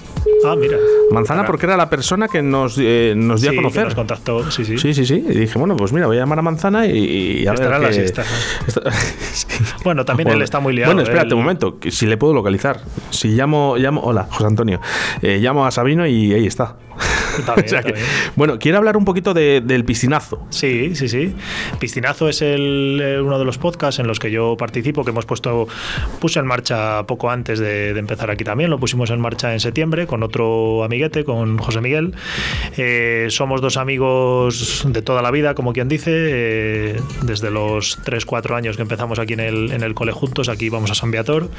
Ah, 0.46 0.56
mira. 0.58 0.78
Manzana 1.12 1.46
porque 1.46 1.68
era 1.68 1.78
la 1.78 1.88
persona 1.90 2.28
que 2.28 2.42
nos, 2.42 2.76
eh, 2.80 3.14
nos 3.16 3.40
dio 3.42 3.52
Sí, 3.52 3.56
a 3.56 3.60
que 3.60 3.64
conocer. 3.64 3.86
nos 3.86 3.94
contactó, 3.96 4.50
sí, 4.52 4.66
sí. 4.66 4.78
Sí, 4.80 4.94
sí, 4.96 5.06
sí. 5.06 5.24
Y 5.30 5.34
dije, 5.42 5.60
bueno, 5.60 5.76
pues 5.76 5.94
mira, 5.94 6.08
voy 6.08 6.18
a 6.18 6.22
llamar 6.22 6.40
a 6.40 6.42
Manzana 6.42 6.88
y, 6.88 6.98
y 7.44 7.48
a 7.48 7.54
Estará 7.54 7.78
ver 7.78 7.94
siesta. 7.94 8.24
Está- 8.68 8.82
Bueno, 9.84 10.06
también 10.06 10.30
él 10.30 10.42
está 10.42 10.60
muy 10.60 10.74
liado. 10.74 10.90
Bueno, 10.92 11.04
espérate 11.04 11.28
él- 11.30 11.34
un 11.36 11.42
momento, 11.42 11.78
que 11.80 11.92
si 11.92 12.06
le 12.08 12.18
puedo 12.18 12.34
localizar. 12.34 12.82
Si 13.12 13.30
llamo, 13.30 13.76
llamo, 13.78 14.02
hola, 14.02 14.28
José 14.32 14.48
Antonio. 14.48 14.82
Eh, 15.22 15.38
llamo 15.40 15.66
a 15.68 15.72
Sabino 15.72 16.08
y 16.08 16.34
ahí 16.34 16.48
está. 16.48 16.78
Está 17.40 17.56
bien, 17.56 17.66
O 17.66 17.70
sea 17.70 17.80
está 17.80 17.92
que- 17.94 17.96
bien. 18.00 18.06
bueno, 18.36 18.60
quiero 18.60 18.78
hablar 18.78 18.98
un 18.98 19.06
poquito 19.06 19.34
de- 19.34 19.62
del 19.62 19.86
piscinazo. 19.86 20.46
Sí, 20.50 20.96
sí, 20.96 21.08
sí. 21.08 21.34
Piscinazo 21.80 22.30
es 22.30 22.42
el, 22.42 23.00
eh, 23.04 23.22
uno 23.22 23.40
de 23.40 23.46
los 23.46 23.58
podcasts 23.58 24.00
en 24.00 24.08
los 24.08 24.20
que 24.20 24.32
yo 24.32 24.56
participo, 24.58 25.04
que 25.04 25.12
hemos 25.12 25.26
puesto, 25.26 25.68
puse 26.20 26.40
en 26.40 26.46
marcha 26.46 27.04
poco 27.08 27.30
antes 27.30 27.60
de, 27.60 27.94
de 27.94 28.00
empezar 28.00 28.30
aquí 28.32 28.44
también, 28.44 28.70
lo 28.70 28.80
pusimos 28.80 29.10
en 29.10 29.20
marcha 29.20 29.54
en 29.54 29.60
septiembre 29.60 30.08
con 30.08 30.24
otro 30.24 30.84
amiguete, 30.84 31.24
con 31.24 31.58
José 31.58 31.82
Miguel. 31.82 32.14
Eh, 32.78 33.28
somos 33.30 33.62
dos 33.62 33.78
amigos 33.78 34.84
de 34.88 35.02
toda 35.02 35.22
la 35.22 35.32
vida, 35.32 35.56
como 35.56 35.74
quien 35.74 35.88
dice, 35.90 36.12
eh, 36.14 37.00
desde 37.24 37.52
los 37.52 38.00
3-4 38.04 38.56
años 38.56 38.76
que 38.76 38.82
empezamos 38.82 39.20
aquí 39.20 39.34
en 39.34 39.40
el, 39.40 39.72
en 39.72 39.84
el 39.84 39.94
cole 39.94 40.12
juntos, 40.12 40.50
aquí 40.50 40.70
vamos 40.70 40.92
a 40.92 40.96
San 40.96 41.12
Beator. 41.12 41.50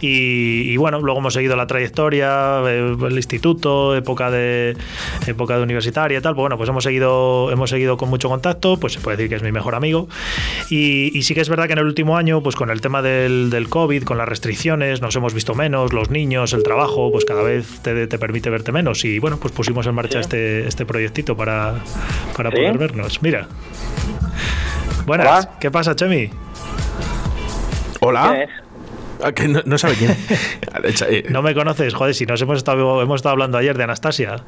Y, 0.00 0.70
y 0.72 0.76
bueno, 0.76 1.00
luego 1.00 1.20
hemos 1.20 1.34
seguido 1.34 1.56
la 1.56 1.66
trayectoria, 1.66 2.60
el 2.68 3.12
instituto, 3.12 3.94
época 3.96 4.30
de 4.30 4.76
época 5.26 5.56
de 5.56 5.62
universitaria 5.62 6.18
y 6.18 6.20
tal. 6.20 6.34
Pues 6.34 6.42
bueno, 6.42 6.56
pues 6.56 6.68
hemos 6.68 6.84
seguido, 6.84 7.50
hemos 7.52 7.70
seguido 7.70 7.96
con 7.96 8.08
mucho 8.08 8.28
contacto, 8.28 8.78
pues 8.78 8.92
se 8.94 9.00
puede 9.00 9.16
decir 9.16 9.28
que 9.30 9.36
es 9.36 9.42
mi 9.42 9.52
mejor 9.52 9.74
amigo. 9.74 10.08
Y, 10.70 11.16
y 11.16 11.22
sí 11.22 11.34
que 11.34 11.40
es 11.40 11.48
verdad 11.48 11.66
que 11.66 11.72
en 11.74 11.78
el 11.80 11.86
último 11.86 12.16
año, 12.16 12.42
pues 12.42 12.56
con 12.56 12.70
el 12.70 12.80
tema 12.80 13.02
del, 13.02 13.50
del 13.50 13.68
COVID, 13.68 14.04
con 14.04 14.18
las 14.18 14.28
restricciones, 14.28 15.00
nos 15.02 15.14
hemos 15.16 15.34
visto 15.34 15.54
menos, 15.54 15.92
los 15.92 16.10
niños, 16.10 16.52
el 16.52 16.62
trabajo, 16.62 17.10
pues 17.12 17.24
cada 17.24 17.42
vez 17.42 17.80
te, 17.82 18.06
te 18.06 18.18
permite 18.18 18.50
verte 18.50 18.72
menos. 18.72 19.04
Y 19.04 19.18
bueno, 19.18 19.38
pues 19.38 19.52
pusimos 19.52 19.86
en 19.86 19.94
marcha 19.94 20.20
este, 20.20 20.66
este 20.66 20.86
proyectito 20.86 21.36
para, 21.36 21.74
para 22.36 22.50
¿Sí? 22.50 22.56
poder 22.56 22.78
vernos. 22.78 23.22
Mira. 23.22 23.48
Buenas, 25.06 25.26
Hola. 25.46 25.58
¿qué 25.58 25.70
pasa, 25.70 25.96
Chemi? 25.96 26.30
Hola. 28.00 28.46
Ah, 29.22 29.32
que 29.32 29.46
no, 29.48 29.62
no 29.64 29.78
sabe 29.78 29.94
quién. 29.94 30.16
Eh, 31.08 31.24
No 31.30 31.42
me 31.42 31.54
conoces, 31.54 31.94
joder, 31.94 32.14
si 32.14 32.26
nos 32.26 32.40
hemos 32.42 32.56
estado, 32.56 33.00
hemos 33.02 33.16
estado 33.16 33.34
hablando 33.34 33.58
ayer 33.58 33.76
de 33.76 33.84
Anastasia. 33.84 34.42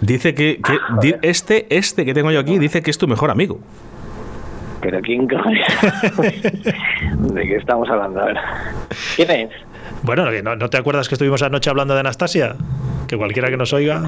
Dice 0.00 0.34
que, 0.34 0.60
que 0.62 0.78
di- 1.00 1.14
este, 1.22 1.66
este 1.76 2.04
que 2.04 2.12
tengo 2.14 2.30
yo 2.30 2.40
aquí 2.40 2.58
dice 2.58 2.82
que 2.82 2.90
es 2.90 2.98
tu 2.98 3.06
mejor 3.08 3.30
amigo. 3.30 3.58
Pero 4.82 5.00
¿quién 5.00 5.26
cojones? 5.26 5.66
¿De 7.34 7.42
qué 7.42 7.56
estamos 7.56 7.88
hablando 7.88 8.20
ahora? 8.20 8.42
¿Quién 9.16 9.30
es? 9.30 9.50
Bueno, 10.06 10.30
no, 10.42 10.54
¿no 10.56 10.70
te 10.70 10.76
acuerdas 10.76 11.08
que 11.08 11.16
estuvimos 11.16 11.42
anoche 11.42 11.68
hablando 11.68 11.92
de 11.94 12.00
Anastasia? 12.00 12.54
Que 13.08 13.16
cualquiera 13.16 13.50
que 13.50 13.56
nos 13.56 13.72
oiga. 13.72 14.02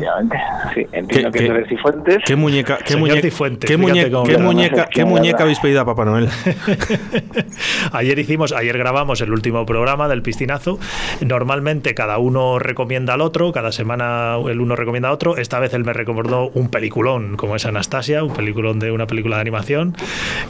Sí, 0.75 0.87
entiendo 0.93 1.31
¿Qué- 1.31 1.39
que 1.39 1.45
qué- 1.45 1.47
tú 1.47 1.53
eres 1.57 1.69
Cifuentes. 1.69 2.19
¿Qué 2.25 2.35
muñeca, 2.37 2.79
qué 2.85 2.97
muñeca, 2.97 3.21
Cifuentes, 3.21 3.69
qué, 3.69 3.77
muñeca, 3.77 4.11
cómo 4.11 4.25
qué 4.25 4.39
muñeca, 4.39 4.85
qué 4.87 4.91
Qué 5.01 5.05
muñeca 5.05 5.43
habéis 5.45 5.59
pedido 5.61 5.81
a 5.81 5.85
Papá 5.87 6.05
Noel? 6.05 6.29
ayer 7.93 8.19
hicimos, 8.19 8.53
ayer 8.53 8.77
grabamos 8.79 9.21
el 9.21 9.33
último 9.33 9.65
programa 9.67 10.09
del 10.09 10.23
piscinazo. 10.23 10.79
Normalmente 11.21 11.95
cada 11.95 12.19
uno 12.19 12.59
recomienda 12.59 13.15
al 13.15 13.21
otro, 13.21 13.53
cada 13.53 13.73
semana 13.73 14.37
el 14.49 14.61
uno 14.61 14.77
recomienda 14.77 15.09
a 15.09 15.13
otro. 15.13 15.37
Esta 15.37 15.59
vez 15.61 15.75
él 15.75 15.85
me 15.85 15.93
recomendó 15.93 16.51
un 16.55 16.69
peliculón 16.69 17.37
como 17.37 17.57
es 17.57 17.67
Anastasia, 17.67 18.25
un 18.25 18.35
peliculón 18.35 18.79
de 18.81 18.91
una 18.91 19.07
película 19.07 19.37
de 19.37 19.43
animación. 19.43 19.95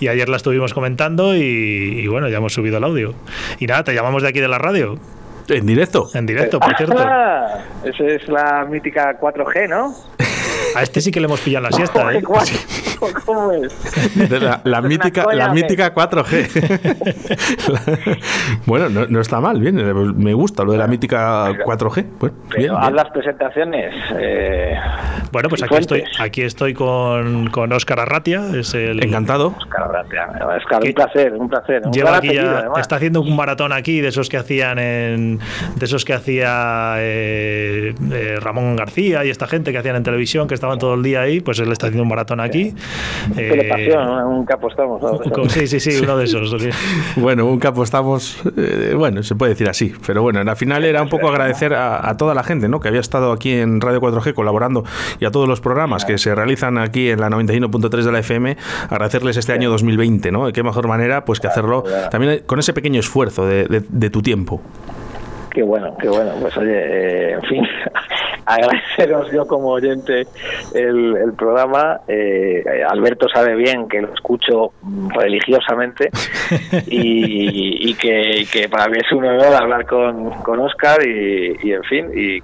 Y 0.01 0.09
ayer 0.09 0.29
la 0.29 0.37
estuvimos 0.37 0.75
comentando 0.75 1.37
y, 1.37 1.41
y 1.41 2.07
bueno, 2.07 2.29
ya 2.29 2.39
hemos 2.39 2.53
subido 2.53 2.79
el 2.79 2.85
audio. 2.85 3.15
Y 3.59 3.67
nada, 3.67 3.85
te 3.85 3.95
llamamos 3.95 4.23
de 4.23 4.29
aquí 4.29 4.41
de 4.41 4.49
la 4.49 4.59
radio, 4.59 4.99
En 5.49 5.67
directo. 5.67 6.09
en 6.15 6.27
directo, 6.27 6.61
por 6.61 6.77
cierto. 6.77 6.97
Ah, 6.99 7.59
esa 7.85 8.05
es 8.05 8.29
la 8.29 8.67
mítica 8.69 9.19
4G, 9.19 9.69
¿no? 9.69 9.95
A 10.79 10.83
este 10.83 11.01
sí 11.01 11.11
que 11.11 11.21
le 11.21 11.27
hemos 11.27 11.41
pillado 11.41 11.65
la 11.65 11.73
siesta, 11.73 12.13
¿eh? 12.15 12.23
¿Cómo 13.27 13.53
es? 13.53 14.29
De 14.29 14.41
la, 14.41 14.61
la 14.65 14.79
Es 14.79 14.85
una 14.85 14.89
mítica, 14.89 15.27
la 15.33 15.47
¿o 15.47 15.55
qué? 15.55 15.55
mítica 15.63 15.95
4G. 15.95 17.69
La- 17.69 18.17
bueno, 18.67 18.89
no, 18.89 19.07
no 19.07 19.21
está 19.21 19.41
mal, 19.41 19.61
bien. 19.61 19.79
eh, 19.79 19.93
Me 19.95 20.33
gusta 20.35 20.65
lo 20.65 20.73
de 20.73 20.79
la 20.79 20.87
mítica 20.87 21.49
4G. 21.53 22.07
Bueno, 22.19 22.37
Pero 22.49 22.59
bien, 22.61 22.73
haz 22.75 22.81
bien. 22.83 22.97
las 22.97 23.11
presentaciones. 23.11 23.95
Eh, 24.19 24.75
Bueno, 25.33 25.49
pues 25.49 25.63
aquí 25.63 25.75
estoy, 25.77 26.05
aquí 26.19 26.43
estoy 26.43 26.75
con, 26.75 27.51
con 27.51 27.73
Óscar 27.73 28.01
Arratia, 28.01 28.43
es 28.57 28.75
el, 28.75 29.03
Encantado. 29.05 29.55
Oscar 29.59 29.89
Gracia. 29.91 30.29
Oscar, 30.57 30.83
un 30.85 30.93
placer, 30.93 31.33
un 31.35 31.49
placer. 31.49 31.83
Un 31.87 31.93
Lleva 31.93 32.11
gran 32.11 32.19
aquí 32.19 32.29
apellido, 32.29 32.53
ya, 32.53 32.59
además. 32.59 32.79
está 32.81 32.97
haciendo 32.97 33.21
un 33.21 33.37
maratón 33.37 33.73
aquí 33.73 34.01
de 34.01 34.09
esos 34.09 34.29
que 34.29 34.37
hacían 34.39 34.79
en, 34.79 35.39
de 35.77 35.85
esos 35.85 36.05
que 36.05 36.15
hacía 36.15 36.95
eh, 36.99 37.95
eh, 38.13 38.37
Ramón 38.41 38.77
García 38.77 39.25
y 39.25 39.31
esta 39.31 39.47
gente 39.47 39.73
que 39.73 39.79
hacían 39.79 39.97
en 39.97 40.03
televisión 40.03 40.49
que 40.49 40.55
estaban 40.69 40.79
todo 40.79 40.95
el 40.95 41.03
día 41.03 41.23
ahí, 41.23 41.41
pues 41.41 41.59
él 41.61 41.73
está 41.73 41.87
haciendo 41.87 42.03
un 42.03 42.09
maratón 42.09 42.41
aquí. 42.41 42.75
Eh, 43.37 43.49
Telepasión, 43.51 44.07
¿no? 44.07 44.31
nunca 44.33 44.55
apostamos. 44.55 45.01
¿no? 45.03 45.49
sí, 45.49 45.67
sí, 45.67 45.81
sí, 45.81 46.01
uno 46.03 46.17
de 46.17 46.25
esos. 46.25 46.51
sí. 46.61 46.69
Bueno, 47.17 47.47
un 47.47 47.59
capo 47.59 47.83
estamos, 47.83 48.41
eh, 48.57 48.95
bueno, 48.97 49.23
se 49.23 49.35
puede 49.35 49.51
decir 49.53 49.69
así, 49.69 49.93
pero 50.07 50.23
bueno, 50.23 50.41
al 50.41 50.57
final 50.57 50.85
era 50.85 51.03
un 51.03 51.09
poco 51.09 51.29
agradecer 51.29 51.75
a, 51.75 52.09
a 52.09 52.17
toda 52.17 52.35
la 52.35 52.43
gente, 52.43 52.69
¿no? 52.69 52.81
Que 52.81 52.89
había 52.89 53.01
estado 53.01 53.33
aquí 53.33 53.53
en 53.53 53.81
Radio 53.81 54.01
4G 54.01 54.35
colaborando 54.35 54.85
y 55.21 55.25
a 55.25 55.31
todos 55.31 55.49
los 55.49 55.61
programas 55.61 56.05
que 56.05 56.19
se 56.19 56.35
realizan 56.35 56.79
aquí 56.79 57.09
en 57.11 57.21
la 57.21 57.29
91.3 57.31 58.03
de 58.03 58.13
la 58.13 58.19
FM, 58.21 58.57
agradecerles 58.91 59.37
este 59.37 59.53
año 59.53 59.71
2020, 59.71 60.31
¿no? 60.33 60.53
Qué 60.53 60.63
mejor 60.63 60.87
manera, 60.87 61.25
pues 61.25 61.41
que 61.41 61.47
hacerlo 61.49 61.85
también 62.11 62.43
con 62.47 62.59
ese 62.59 62.73
pequeño 62.73 63.01
esfuerzo 63.01 63.47
de, 63.47 63.65
de- 63.67 63.83
de 63.89 64.11
tu 64.11 64.23
tiempo. 64.23 64.61
Qué 65.51 65.63
bueno, 65.63 65.97
qué 66.01 66.09
bueno. 66.09 66.33
Pues 66.41 66.57
oye, 66.57 66.71
eh, 66.73 67.33
en 67.33 67.43
fin, 67.43 67.63
agradeceros 68.49 69.31
yo 69.33 69.47
como 69.47 69.69
oyente 69.69 70.27
el, 70.75 71.17
el 71.17 71.33
programa. 71.35 72.01
Eh, 72.09 72.65
Alberto 72.89 73.29
sabe 73.29 73.55
bien 73.55 73.89
que 73.89 74.01
lo 74.03 74.13
escucho 74.15 74.73
religiosamente 75.15 76.11
y, 76.87 77.91
y 77.91 77.95
que, 77.95 78.41
y 78.41 78.47
que 78.47 78.69
para 78.69 78.89
mí 78.89 78.99
es 79.05 79.13
un 79.13 79.25
honor 79.25 79.55
hablar 79.55 79.87
con, 79.87 80.31
con 80.43 80.61
Oscar 80.61 81.07
y, 81.07 81.57
y, 81.63 81.73
en 81.73 81.83
fin, 81.85 82.07
y, 82.15 82.39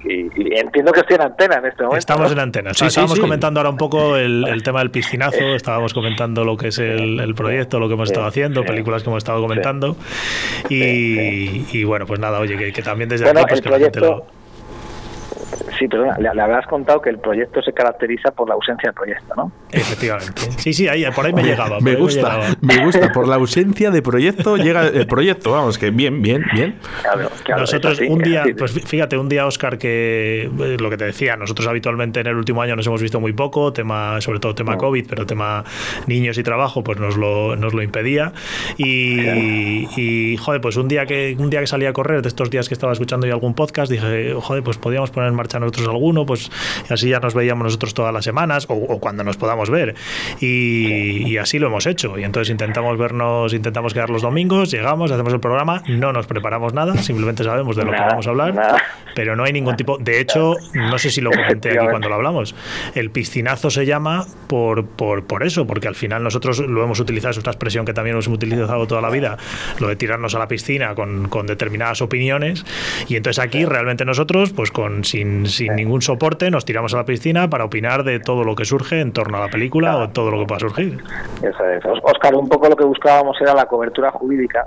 entiendo 0.58 0.92
que 0.92 1.00
estoy 1.00 1.16
en 1.16 1.22
antena 1.22 1.56
en 1.56 1.66
este 1.66 1.82
momento. 1.82 1.98
Estamos 1.98 2.26
¿no? 2.26 2.32
en 2.32 2.38
antena. 2.40 2.70
Sí, 2.74 2.80
sí, 2.80 2.86
estábamos 2.86 3.14
sí. 3.16 3.20
comentando 3.20 3.60
ahora 3.60 3.70
un 3.70 3.76
poco 3.78 4.16
el, 4.16 4.46
el 4.46 4.62
tema 4.62 4.80
del 4.80 4.90
piscinazo, 4.90 5.54
estábamos 5.54 5.94
comentando 5.94 6.44
lo 6.44 6.56
que 6.56 6.68
es 6.68 6.78
el, 6.78 7.20
el 7.20 7.34
proyecto, 7.34 7.78
lo 7.80 7.88
que 7.88 7.94
hemos 7.94 8.08
Sí, 8.08 8.12
estado 8.12 8.26
haciendo, 8.28 8.62
películas 8.64 9.02
que 9.02 9.08
hemos 9.08 9.22
estado 9.22 9.40
comentando. 9.40 9.96
Y, 10.68 11.84
bueno, 11.84 12.06
pues 12.06 12.20
nada, 12.20 12.38
oye, 12.40 12.56
que, 12.56 12.72
que 12.72 12.82
también 12.82 13.08
desde 13.08 13.24
Bueno, 13.24 13.40
aquí 13.40 13.48
pues 13.50 13.58
el 13.60 13.64
que 13.64 13.70
la 13.70 13.78
gente 13.78 14.00
proyecto- 14.00 14.16
lo- 14.26 14.43
Sí, 15.78 15.88
perdona, 15.88 16.16
le, 16.18 16.32
le 16.34 16.40
habrás 16.42 16.66
contado 16.66 17.00
que 17.00 17.10
el 17.10 17.18
proyecto 17.18 17.60
se 17.62 17.72
caracteriza 17.72 18.30
por 18.30 18.48
la 18.48 18.54
ausencia 18.54 18.88
del 18.90 18.94
proyecto, 18.94 19.34
¿no? 19.36 19.52
Efectivamente. 19.72 20.42
Sí, 20.58 20.72
sí, 20.72 20.88
ahí, 20.88 21.04
por 21.14 21.26
ahí 21.26 21.32
me 21.32 21.42
llegaba. 21.42 21.80
Me 21.80 21.94
gusta, 21.96 22.20
llegaba. 22.38 22.56
me 22.60 22.84
gusta. 22.84 23.12
Por 23.12 23.26
la 23.28 23.34
ausencia 23.36 23.90
de 23.90 24.02
proyecto 24.02 24.56
llega 24.56 24.86
el 24.88 25.06
proyecto. 25.06 25.52
Vamos, 25.52 25.78
que 25.78 25.90
bien, 25.90 26.22
bien, 26.22 26.44
bien. 26.54 26.78
Claro, 27.02 27.30
claro, 27.44 27.60
nosotros 27.62 27.94
así, 27.98 28.06
un 28.08 28.18
día, 28.20 28.42
así. 28.42 28.54
pues 28.54 28.74
fí- 28.76 28.86
fíjate, 28.86 29.16
un 29.18 29.28
día, 29.28 29.46
Oscar, 29.46 29.78
que 29.78 30.42
eh, 30.44 30.76
lo 30.78 30.90
que 30.90 30.96
te 30.96 31.04
decía, 31.06 31.36
nosotros 31.36 31.66
habitualmente 31.66 32.20
en 32.20 32.26
el 32.28 32.36
último 32.36 32.62
año 32.62 32.76
nos 32.76 32.86
hemos 32.86 33.02
visto 33.02 33.20
muy 33.20 33.32
poco, 33.32 33.72
tema, 33.72 34.20
sobre 34.20 34.38
todo 34.40 34.54
tema 34.54 34.76
COVID, 34.76 35.06
pero 35.08 35.26
tema 35.26 35.64
niños 36.06 36.38
y 36.38 36.42
trabajo, 36.42 36.84
pues 36.84 36.98
nos 36.98 37.16
lo, 37.16 37.56
nos 37.56 37.74
lo 37.74 37.82
impedía. 37.82 38.32
Y, 38.78 39.88
y, 39.96 40.36
joder, 40.36 40.60
pues 40.60 40.76
un 40.76 40.88
día 40.88 41.06
que 41.06 41.34
un 41.38 41.50
día 41.50 41.60
que 41.60 41.66
salí 41.66 41.86
a 41.86 41.92
correr, 41.92 42.22
de 42.22 42.28
estos 42.28 42.50
días 42.50 42.68
que 42.68 42.74
estaba 42.74 42.92
escuchando 42.92 43.26
yo 43.26 43.34
algún 43.34 43.54
podcast, 43.54 43.90
dije, 43.90 44.34
joder, 44.40 44.62
pues 44.62 44.78
podíamos 44.78 45.10
poner 45.10 45.28
en 45.30 45.34
marcha 45.34 45.58
nosotros 45.64 45.88
alguno, 45.88 46.26
pues 46.26 46.50
así 46.88 47.08
ya 47.08 47.20
nos 47.20 47.34
veíamos 47.34 47.64
nosotros 47.64 47.94
todas 47.94 48.12
las 48.12 48.24
semanas 48.24 48.66
o, 48.68 48.74
o 48.74 49.00
cuando 49.00 49.24
nos 49.24 49.36
podamos 49.36 49.70
ver. 49.70 49.94
Y, 50.40 51.28
y 51.28 51.38
así 51.38 51.58
lo 51.58 51.66
hemos 51.68 51.86
hecho. 51.86 52.18
Y 52.18 52.24
entonces 52.24 52.50
intentamos 52.50 52.96
vernos, 52.98 53.52
intentamos 53.52 53.94
quedar 53.94 54.10
los 54.10 54.22
domingos, 54.22 54.70
llegamos, 54.70 55.10
hacemos 55.10 55.32
el 55.32 55.40
programa, 55.40 55.82
no 55.88 56.12
nos 56.12 56.26
preparamos 56.26 56.74
nada, 56.74 56.96
simplemente 56.98 57.44
sabemos 57.44 57.76
de 57.76 57.84
lo 57.84 57.90
que 57.90 57.98
Nada, 57.98 58.08
vamos 58.10 58.26
a 58.26 58.30
hablar, 58.30 58.54
nada. 58.54 58.82
pero 59.14 59.36
no 59.36 59.44
hay 59.44 59.52
ningún 59.52 59.76
tipo. 59.76 59.98
De 59.98 60.20
hecho, 60.20 60.56
no 60.74 60.98
sé 60.98 61.10
si 61.10 61.20
lo 61.20 61.30
comenté 61.30 61.78
aquí 61.78 61.86
cuando 61.88 62.08
lo 62.08 62.16
hablamos. 62.16 62.54
El 62.94 63.10
piscinazo 63.10 63.70
se 63.70 63.86
llama 63.86 64.26
por, 64.48 64.84
por, 64.86 65.24
por 65.26 65.44
eso, 65.44 65.66
porque 65.66 65.88
al 65.88 65.94
final 65.94 66.22
nosotros 66.24 66.58
lo 66.58 66.82
hemos 66.82 66.98
utilizado, 67.00 67.30
es 67.30 67.38
una 67.38 67.52
expresión 67.52 67.84
que 67.84 67.94
también 67.94 68.14
hemos 68.14 68.26
utilizado 68.26 68.86
toda 68.86 69.00
la 69.00 69.10
vida, 69.10 69.38
lo 69.78 69.88
de 69.88 69.96
tirarnos 69.96 70.34
a 70.34 70.38
la 70.38 70.48
piscina 70.48 70.94
con, 70.94 71.28
con 71.28 71.46
determinadas 71.46 72.02
opiniones. 72.02 72.64
Y 73.08 73.16
entonces 73.16 73.42
aquí 73.42 73.64
realmente 73.64 74.04
nosotros, 74.04 74.52
pues 74.52 74.70
con 74.70 75.04
sin, 75.04 75.46
sin 75.56 75.74
ningún 75.76 76.02
soporte, 76.02 76.50
nos 76.50 76.64
tiramos 76.64 76.92
a 76.94 76.98
la 76.98 77.04
piscina 77.04 77.48
para 77.48 77.64
opinar 77.64 78.04
de 78.04 78.20
todo 78.20 78.44
lo 78.44 78.54
que 78.54 78.64
surge 78.64 79.00
en 79.00 79.12
torno 79.12 79.36
a 79.38 79.40
la 79.40 79.48
película 79.48 79.96
o 79.96 80.08
todo 80.10 80.30
lo 80.30 80.40
que 80.40 80.46
pueda 80.46 80.60
surgir. 80.60 80.98
Eso 81.42 81.64
es. 81.70 81.84
Os- 81.84 82.00
Óscar, 82.02 82.34
un 82.34 82.48
poco 82.48 82.68
lo 82.68 82.76
que 82.76 82.84
buscábamos 82.84 83.36
era 83.40 83.54
la 83.54 83.66
cobertura 83.66 84.10
jurídica, 84.10 84.66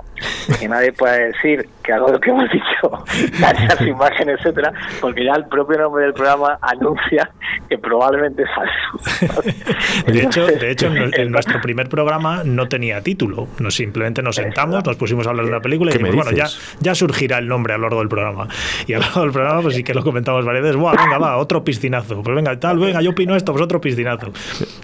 que 0.60 0.68
nadie 0.68 0.92
puede 0.92 1.28
decir 1.32 1.68
que 1.82 1.92
algo 1.92 2.06
de 2.08 2.12
lo 2.14 2.20
que 2.20 2.30
hemos 2.30 2.50
dicho, 2.50 3.04
las 3.40 3.80
imágenes, 3.82 4.36
etcétera, 4.40 4.72
porque 5.00 5.24
ya 5.24 5.32
el 5.34 5.46
propio 5.46 5.78
nombre 5.78 6.04
del 6.04 6.12
programa 6.14 6.58
anuncia 6.62 7.30
que 7.68 7.78
probablemente 7.78 8.42
es 8.42 8.48
falso. 8.54 9.52
De 10.06 10.22
hecho, 10.22 10.46
de 10.46 10.70
hecho 10.70 10.86
en, 10.86 11.12
en 11.14 11.30
nuestro 11.30 11.60
primer 11.60 11.88
programa 11.88 12.42
no 12.44 12.68
tenía 12.68 13.00
título. 13.02 13.48
Nos 13.58 13.74
simplemente 13.74 14.22
nos 14.22 14.36
sentamos, 14.36 14.84
nos 14.84 14.96
pusimos 14.96 15.26
a 15.26 15.30
hablar 15.30 15.44
de 15.46 15.52
una 15.52 15.60
película 15.60 15.90
y 15.90 15.94
¿Qué 15.94 15.98
me 16.02 16.08
dijimos, 16.10 16.26
bueno, 16.26 16.36
ya, 16.38 16.46
ya 16.80 16.94
surgirá 16.94 17.38
el 17.38 17.48
nombre 17.48 17.74
a 17.74 17.76
lo 17.76 17.84
largo 17.84 17.98
del 18.00 18.08
programa. 18.08 18.48
Y 18.86 18.94
a 18.94 18.98
lo 18.98 19.04
largo 19.04 19.20
del 19.22 19.32
programa, 19.32 19.62
pues 19.62 19.74
sí 19.74 19.82
que 19.84 19.94
lo 19.94 20.02
comentamos 20.02 20.44
varias 20.44 20.62
veces, 20.64 20.76
Buah, 20.76 20.94
venga, 20.96 21.18
va, 21.18 21.36
otro 21.36 21.62
piscinazo. 21.64 22.22
Pues 22.22 22.34
venga, 22.36 22.58
tal, 22.58 22.78
venga, 22.78 23.00
yo 23.02 23.10
opino 23.10 23.34
esto, 23.36 23.52
pues 23.52 23.62
otro 23.64 23.80
piscinazo. 23.80 24.30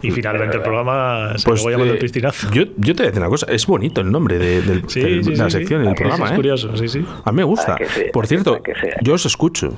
Y 0.02 0.10
finalmente 0.10 0.56
el 0.56 0.62
programa 0.62 1.36
se 1.38 1.44
Pues 1.44 1.60
acabó 1.60 1.70
llamando 1.70 1.92
eh, 1.94 1.96
el 1.96 2.00
piscinazo. 2.02 2.50
yo, 2.50 2.62
yo 2.76 2.94
te 2.94 3.02
voy 3.02 3.06
a 3.06 3.10
decir 3.10 3.20
una 3.22 3.28
cosa, 3.30 3.46
es 3.50 3.66
bonito 3.66 4.00
el 4.00 4.10
nombre 4.10 4.38
de, 4.38 4.62
del- 4.62 4.88
Sí, 4.88 5.00
del- 5.00 5.24
sí, 5.24 5.30
de 5.34 5.43
la 5.44 5.50
sección 5.50 5.82
y 5.82 5.84
del 5.86 5.96
Sí, 5.96 6.02
programa, 6.02 6.26
Es 6.26 6.32
¿eh? 6.32 6.34
curioso, 6.36 6.76
sí, 6.76 6.88
sí. 6.88 7.04
A 7.24 7.32
mí 7.32 7.36
me 7.36 7.44
gusta. 7.44 7.76
Ah, 7.80 7.84
sí, 7.94 8.02
Por 8.12 8.26
cierto, 8.26 8.60
yo 9.02 9.14
os 9.14 9.26
escucho. 9.26 9.74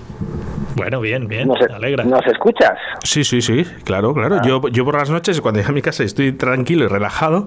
Bueno, 0.76 1.00
bien, 1.00 1.26
bien, 1.26 1.48
¿Nos, 1.48 1.58
me 1.58 1.74
alegra. 1.74 2.04
¿Nos 2.04 2.26
escuchas? 2.26 2.72
Sí, 3.02 3.24
sí, 3.24 3.40
sí, 3.40 3.64
claro, 3.84 4.12
claro. 4.12 4.40
Yo, 4.44 4.60
yo 4.68 4.84
por 4.84 4.96
las 4.96 5.08
noches, 5.08 5.40
cuando 5.40 5.58
llego 5.60 5.70
a 5.70 5.74
mi 5.74 5.80
casa 5.80 6.02
y 6.02 6.06
estoy 6.06 6.32
tranquilo 6.32 6.84
y 6.84 6.88
relajado, 6.88 7.46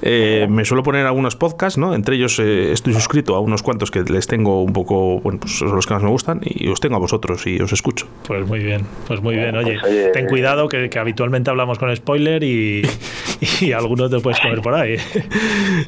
eh, 0.00 0.46
me 0.48 0.64
suelo 0.64 0.84
poner 0.84 1.04
algunos 1.06 1.34
podcasts, 1.34 1.76
¿no? 1.76 1.92
Entre 1.94 2.14
ellos 2.14 2.38
eh, 2.38 2.70
estoy 2.72 2.94
suscrito 2.94 3.34
a 3.34 3.40
unos 3.40 3.64
cuantos 3.64 3.90
que 3.90 4.02
les 4.02 4.28
tengo 4.28 4.62
un 4.62 4.72
poco, 4.72 5.18
bueno, 5.20 5.40
pues 5.40 5.58
son 5.58 5.74
los 5.74 5.86
que 5.88 5.94
más 5.94 6.04
me 6.04 6.10
gustan 6.10 6.40
y 6.44 6.68
os 6.68 6.78
tengo 6.78 6.94
a 6.94 6.98
vosotros 7.00 7.44
y 7.48 7.60
os 7.60 7.72
escucho. 7.72 8.06
Pues 8.28 8.46
muy 8.46 8.60
bien, 8.60 8.82
pues 9.08 9.20
muy 9.20 9.34
bien. 9.34 9.56
Oye, 9.56 9.78
Pues, 9.80 9.92
oye, 9.92 10.08
ten 10.12 10.26
cuidado 10.28 10.68
que, 10.68 10.88
que 10.88 10.98
habitualmente 11.00 11.50
hablamos 11.50 11.78
con 11.80 11.94
spoiler 11.96 12.44
y, 12.44 12.82
y 13.60 13.72
algunos 13.72 14.10
te 14.10 14.18
puedes 14.20 14.40
comer 14.40 14.60
por 14.60 14.74
ahí. 14.74 14.96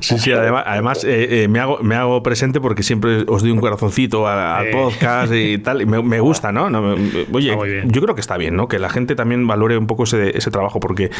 Sí, 0.00 0.18
sí, 0.18 0.32
además, 0.32 0.64
además 0.66 1.04
eh, 1.04 1.44
eh, 1.44 1.48
me, 1.48 1.60
hago, 1.60 1.78
me 1.82 1.94
hago 1.94 2.22
presente 2.22 2.60
porque 2.60 2.82
siempre 2.82 3.24
os 3.26 3.42
doy 3.42 3.50
un 3.50 3.60
corazoncito 3.60 4.26
al 4.26 4.66
Eh. 4.66 4.70
podcast 4.72 5.32
y 5.34 5.58
tal, 5.58 5.82
y 5.82 5.86
me, 5.86 6.02
me 6.02 6.20
gusta, 6.20 6.52
¿no? 6.52 6.68
No, 6.70 6.82
me- 6.82 6.96
me- 6.96 7.26
oye, 7.32 7.82
yo 7.86 8.00
creo 8.02 8.14
que 8.14 8.20
está 8.20 8.36
bien, 8.36 8.56
¿no? 8.56 8.68
Que 8.68 8.78
la 8.78 8.88
gente 8.88 9.14
también 9.14 9.46
valore 9.46 9.76
un 9.78 9.86
poco 9.86 10.04
ese, 10.04 10.36
ese 10.36 10.50
trabajo 10.50 10.80
porque 10.80 11.10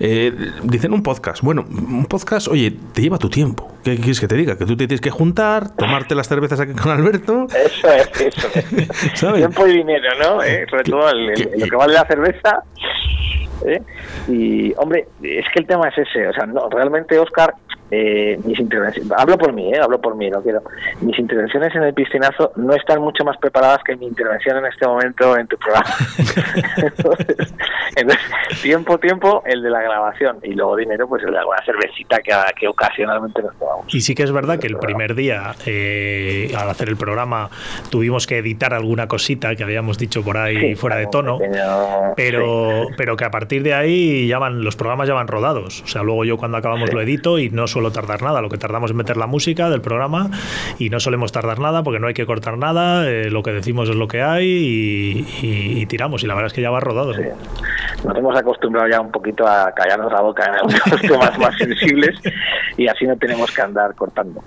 eh, 0.00 0.32
dicen 0.62 0.92
un 0.92 1.02
podcast. 1.02 1.42
Bueno, 1.42 1.64
un 1.68 2.06
podcast, 2.06 2.48
oye, 2.48 2.72
te 2.92 3.02
lleva 3.02 3.18
tu 3.18 3.28
tiempo. 3.28 3.72
¿Qué 3.84 3.96
quieres 3.96 4.18
que 4.20 4.26
te 4.28 4.34
diga? 4.34 4.56
Que 4.58 4.64
tú 4.66 4.76
te 4.76 4.86
tienes 4.88 5.00
que 5.00 5.10
juntar, 5.10 5.74
tomarte 5.76 6.14
las 6.14 6.28
cervezas 6.28 6.58
aquí 6.60 6.72
con 6.72 6.90
Alberto. 6.90 7.46
Eso 7.48 7.88
es, 7.92 8.20
eso 8.20 8.48
es. 8.54 8.88
¿Sabes? 9.14 9.36
Tiempo 9.38 9.66
y 9.66 9.72
dinero, 9.78 10.08
¿no? 10.20 10.42
Eh, 10.42 10.66
sobre 10.68 10.82
todo 10.84 11.08
el- 11.10 11.30
el- 11.30 11.34
que- 11.36 11.50
lo 11.58 11.66
que 11.66 11.76
vale 11.76 11.94
la 11.94 12.04
cerveza. 12.06 12.62
¿Eh? 13.64 13.82
Y, 14.28 14.74
hombre, 14.76 15.06
es 15.22 15.46
que 15.52 15.60
el 15.60 15.66
tema 15.66 15.88
es 15.88 15.98
ese. 15.98 16.28
O 16.28 16.32
sea, 16.32 16.46
no, 16.46 16.68
realmente, 16.68 17.18
Oscar, 17.18 17.54
eh, 17.90 18.38
mis 18.44 18.58
intervenciones, 18.58 19.12
hablo 19.16 19.38
por 19.38 19.52
mí, 19.52 19.72
eh, 19.72 19.78
hablo 19.80 20.00
por 20.00 20.16
mí, 20.16 20.28
no 20.30 20.42
quiero. 20.42 20.62
Mis 21.00 21.18
intervenciones 21.18 21.74
en 21.74 21.82
el 21.84 21.94
piscinazo 21.94 22.52
no 22.56 22.74
están 22.74 23.00
mucho 23.00 23.24
más 23.24 23.36
preparadas 23.38 23.80
que 23.84 23.96
mi 23.96 24.06
intervención 24.06 24.56
en 24.58 24.66
este 24.66 24.86
momento 24.86 25.36
en 25.36 25.46
tu 25.46 25.56
programa. 25.56 25.86
entonces, 26.76 27.36
entonces, 27.96 28.24
tiempo, 28.62 28.98
tiempo, 28.98 29.42
el 29.46 29.62
de 29.62 29.70
la 29.70 29.80
grabación 29.82 30.38
y 30.42 30.52
luego 30.54 30.76
dinero, 30.76 31.08
pues 31.08 31.22
el 31.24 31.32
de 31.32 31.38
alguna 31.38 31.58
cervecita 31.64 32.18
que, 32.20 32.32
que 32.58 32.68
ocasionalmente 32.68 33.42
nos 33.42 33.54
tomamos. 33.56 33.94
Y 33.94 34.00
sí 34.00 34.14
que 34.14 34.22
es 34.24 34.32
verdad 34.32 34.58
que 34.58 34.66
el 34.66 34.78
primer 34.78 35.14
día, 35.14 35.54
eh, 35.66 36.52
al 36.56 36.68
hacer 36.70 36.88
el 36.88 36.96
programa, 36.96 37.50
tuvimos 37.90 38.26
que 38.26 38.38
editar 38.38 38.74
alguna 38.74 39.06
cosita 39.08 39.54
que 39.54 39.62
habíamos 39.62 39.98
dicho 39.98 40.22
por 40.22 40.36
ahí 40.36 40.56
Sí, 40.56 40.74
fuera 40.74 40.96
de 40.96 41.06
tono. 41.06 41.38
pequeño- 41.38 42.14
Pero, 42.16 42.86
pero 42.96 43.16
que 43.16 43.24
a 43.24 43.30
partir 43.30 43.62
de 43.62 43.74
ahí 43.74 44.26
ya 44.26 44.38
van, 44.38 44.62
los 44.64 44.76
programas 44.76 45.06
ya 45.08 45.14
van 45.14 45.28
rodados. 45.28 45.82
O 45.82 45.86
sea, 45.86 46.02
luego 46.02 46.24
yo 46.24 46.36
cuando 46.36 46.56
acabamos 46.56 46.92
lo 46.92 47.00
edito 47.00 47.38
y 47.38 47.50
no 47.50 47.66
suelo 47.76 47.90
tardar 47.92 48.22
nada. 48.22 48.40
Lo 48.40 48.48
que 48.48 48.56
tardamos 48.58 48.90
es 48.90 48.96
meter 48.96 49.16
la 49.16 49.26
música 49.26 49.68
del 49.70 49.80
programa 49.80 50.30
y 50.78 50.88
no 50.90 50.98
solemos 50.98 51.30
tardar 51.32 51.58
nada 51.58 51.82
porque 51.82 52.00
no 52.00 52.06
hay 52.06 52.14
que 52.14 52.24
cortar 52.26 52.56
nada. 52.58 53.08
eh, 53.10 53.30
lo 53.30 53.42
que 53.42 53.52
decimos 53.52 53.88
es 53.88 53.96
lo 53.96 54.08
que 54.08 54.22
hay 54.22 54.46
y, 54.46 55.26
y- 55.42 55.80
y 55.82 55.86
tiramos. 55.86 56.22
Y 56.22 56.26
la 56.26 56.34
verdad 56.34 56.46
es 56.48 56.52
que 56.52 56.62
ya 56.62 56.70
va 56.70 56.80
rodado. 56.80 57.12
Sí. 57.14 57.22
Nos 58.04 58.16
hemos 58.16 58.36
acostumbrado 58.36 58.88
ya 58.88 59.00
un 59.00 59.10
poquito 59.10 59.46
a 59.46 59.72
callarnos 59.74 60.12
la 60.12 60.20
boca 60.20 60.44
en 60.46 60.54
algunos 60.54 61.00
temas 61.02 61.38
más 61.38 61.56
sensibles 61.58 62.16
y 62.76 62.86
así 62.88 63.04
no 63.06 63.16
tenemos 63.16 63.50
que 63.50 63.62
andar 63.62 63.94
cortando. 63.94 64.42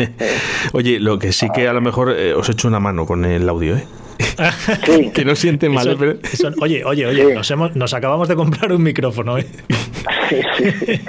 Oye, 0.72 1.00
lo 1.00 1.18
que 1.18 1.32
sí 1.32 1.48
que 1.54 1.68
a 1.68 1.72
lo 1.72 1.80
mejor 1.80 2.12
eh, 2.16 2.34
os 2.34 2.48
echo 2.48 2.68
una 2.68 2.80
mano 2.80 3.06
con 3.06 3.24
el 3.24 3.48
audio, 3.48 3.76
¿eh? 3.76 3.84
Sí, 4.84 5.10
que 5.14 5.24
no 5.24 5.34
siente 5.34 5.68
mal, 5.68 5.86
Eso- 5.88 5.92
¿eh? 5.92 5.96
Pero- 5.98 6.18
eso- 6.22 6.50
oye, 6.60 6.84
oye, 6.84 7.06
oye, 7.06 7.26
Sí. 7.28 7.32
nos, 7.34 7.50
hemos, 7.50 7.74
nos 7.76 7.94
acabamos 7.94 8.28
de 8.28 8.36
comprar 8.36 8.70
un 8.72 8.82
micrófono. 8.82 9.38
¿eh? 9.38 9.46
sí, 10.28 10.72
sí. 10.86 11.00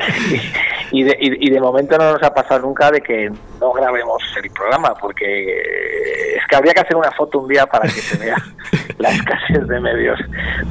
Y, 0.92 1.04
de, 1.04 1.18
y, 1.20 1.50
de 1.50 1.62
momento 1.62 1.98
no 1.98 2.14
nos 2.14 2.24
ha 2.24 2.34
pasado 2.34 2.62
nunca 2.62 2.92
de 2.92 3.02
que 3.02 3.32
no 3.62 3.72
grabemos 3.72 4.22
el 4.44 4.50
programa, 4.50 4.94
porque 5.00 6.36
es 6.36 6.44
que 6.50 6.56
habría 6.56 6.74
que 6.74 6.82
hacer 6.82 6.96
una 6.98 7.12
foto 7.12 7.40
un 7.40 7.48
día 7.48 7.66
para 7.68 7.84
que 7.84 7.92
se 8.02 8.18
vea 8.18 8.36
la 8.98 9.10
escasez 9.12 9.68
de 9.68 9.80
medios 9.80 10.20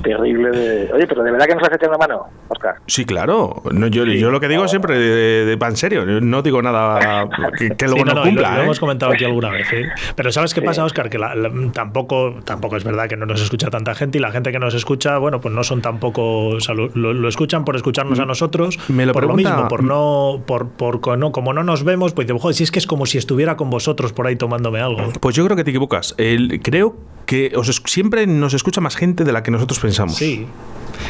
terrible. 0.03 0.51
De... 0.51 0.93
Oye, 0.93 1.07
pero 1.07 1.23
de 1.23 1.31
verdad 1.31 1.47
que 1.47 1.55
nos 1.55 1.63
hace 1.65 1.77
echar 1.77 1.89
una 1.89 1.99
mano, 1.99 2.27
Oscar. 2.49 2.77
Sí, 2.87 3.05
claro. 3.05 3.63
No, 3.73 3.87
yo, 3.87 4.05
yo 4.05 4.31
lo 4.31 4.41
que 4.41 4.49
digo 4.49 4.67
siempre 4.69 4.99
de, 4.99 5.53
en 5.61 5.77
serio. 5.77 6.05
No 6.05 6.43
digo 6.43 6.61
nada 6.63 7.29
que, 7.59 7.71
que 7.77 7.87
luego 7.87 8.01
Sí, 8.11 8.15
no, 8.15 8.23
cumpla. 8.23 8.49
lo, 8.51 8.55
lo 8.57 8.61
¿eh? 8.61 8.65
hemos 8.65 8.81
comentado 8.81 9.13
aquí 9.13 9.25
alguna 9.25 9.51
vez. 9.51 9.73
¿eh? 9.73 9.89
Pero 10.17 10.33
¿sabes 10.33 10.53
qué 10.53 10.63
pasa, 10.63 10.85
Oscar? 10.85 11.09
Que 11.09 11.19
la- 11.19 11.35
la- 11.35 11.51
tampoco, 11.73 12.35
tampoco 12.45 12.77
es 12.77 12.83
verdad 12.85 13.09
que 13.09 13.17
no 13.17 13.27
nos 13.27 13.41
escucha 13.41 13.71
tanta 13.71 13.95
gente 13.95 14.19
y 14.19 14.21
la 14.21 14.33
gente 14.33 14.51
que 14.53 14.59
nos 14.59 14.75
escucha, 14.75 15.19
bueno, 15.19 15.41
pues 15.41 15.55
no 15.55 15.63
son 15.63 15.81
tampoco. 15.81 16.49
O 16.49 16.61
sea, 16.61 16.75
lo, 16.75 16.89
lo- 16.95 17.13
lo 17.15 17.29
escuchan 17.29 17.65
por 17.65 17.77
escucharnos 17.77 18.19
a 18.19 18.25
nosotros. 18.27 18.79
Mm. 18.89 18.93
Me 18.95 19.07
lo 19.07 19.13
por 19.13 19.23
pregunta- 19.23 19.51
lo 19.51 19.55
mismo, 19.57 19.69
por 19.69 19.85
no. 19.85 20.43
Por, 20.47 20.71
por 20.71 21.19
no, 21.19 21.31
como 21.33 21.53
no 21.53 21.63
nos 21.63 21.85
vemos, 21.85 22.13
pues 22.15 22.27
digo, 22.27 22.39
joder, 22.39 22.55
si 22.57 22.65
es 22.65 22.73
que 22.73 22.80
es 22.81 22.87
como 22.89 23.07
si 23.07 23.17
estuviera 23.19 23.57
con 23.57 23.71
vosotros 23.71 24.13
por 24.13 24.27
ahí 24.27 24.35
tomándome 24.37 24.81
algo. 24.81 25.13
Pues 25.21 25.37
yo 25.37 25.45
creo 25.45 25.57
que 25.57 25.63
te 25.65 25.71
equivocas. 25.71 26.15
El- 26.19 26.61
creo 26.63 26.97
que 27.27 27.53
os 27.55 27.81
siempre 27.87 28.27
nos 28.27 28.55
escucha 28.55 28.81
más 28.81 28.97
gente 28.97 29.23
de 29.25 29.31
la 29.33 29.43
que 29.45 29.53
nosotros 29.53 29.79
pensamos. 29.79 30.17
Sí. 30.17 30.47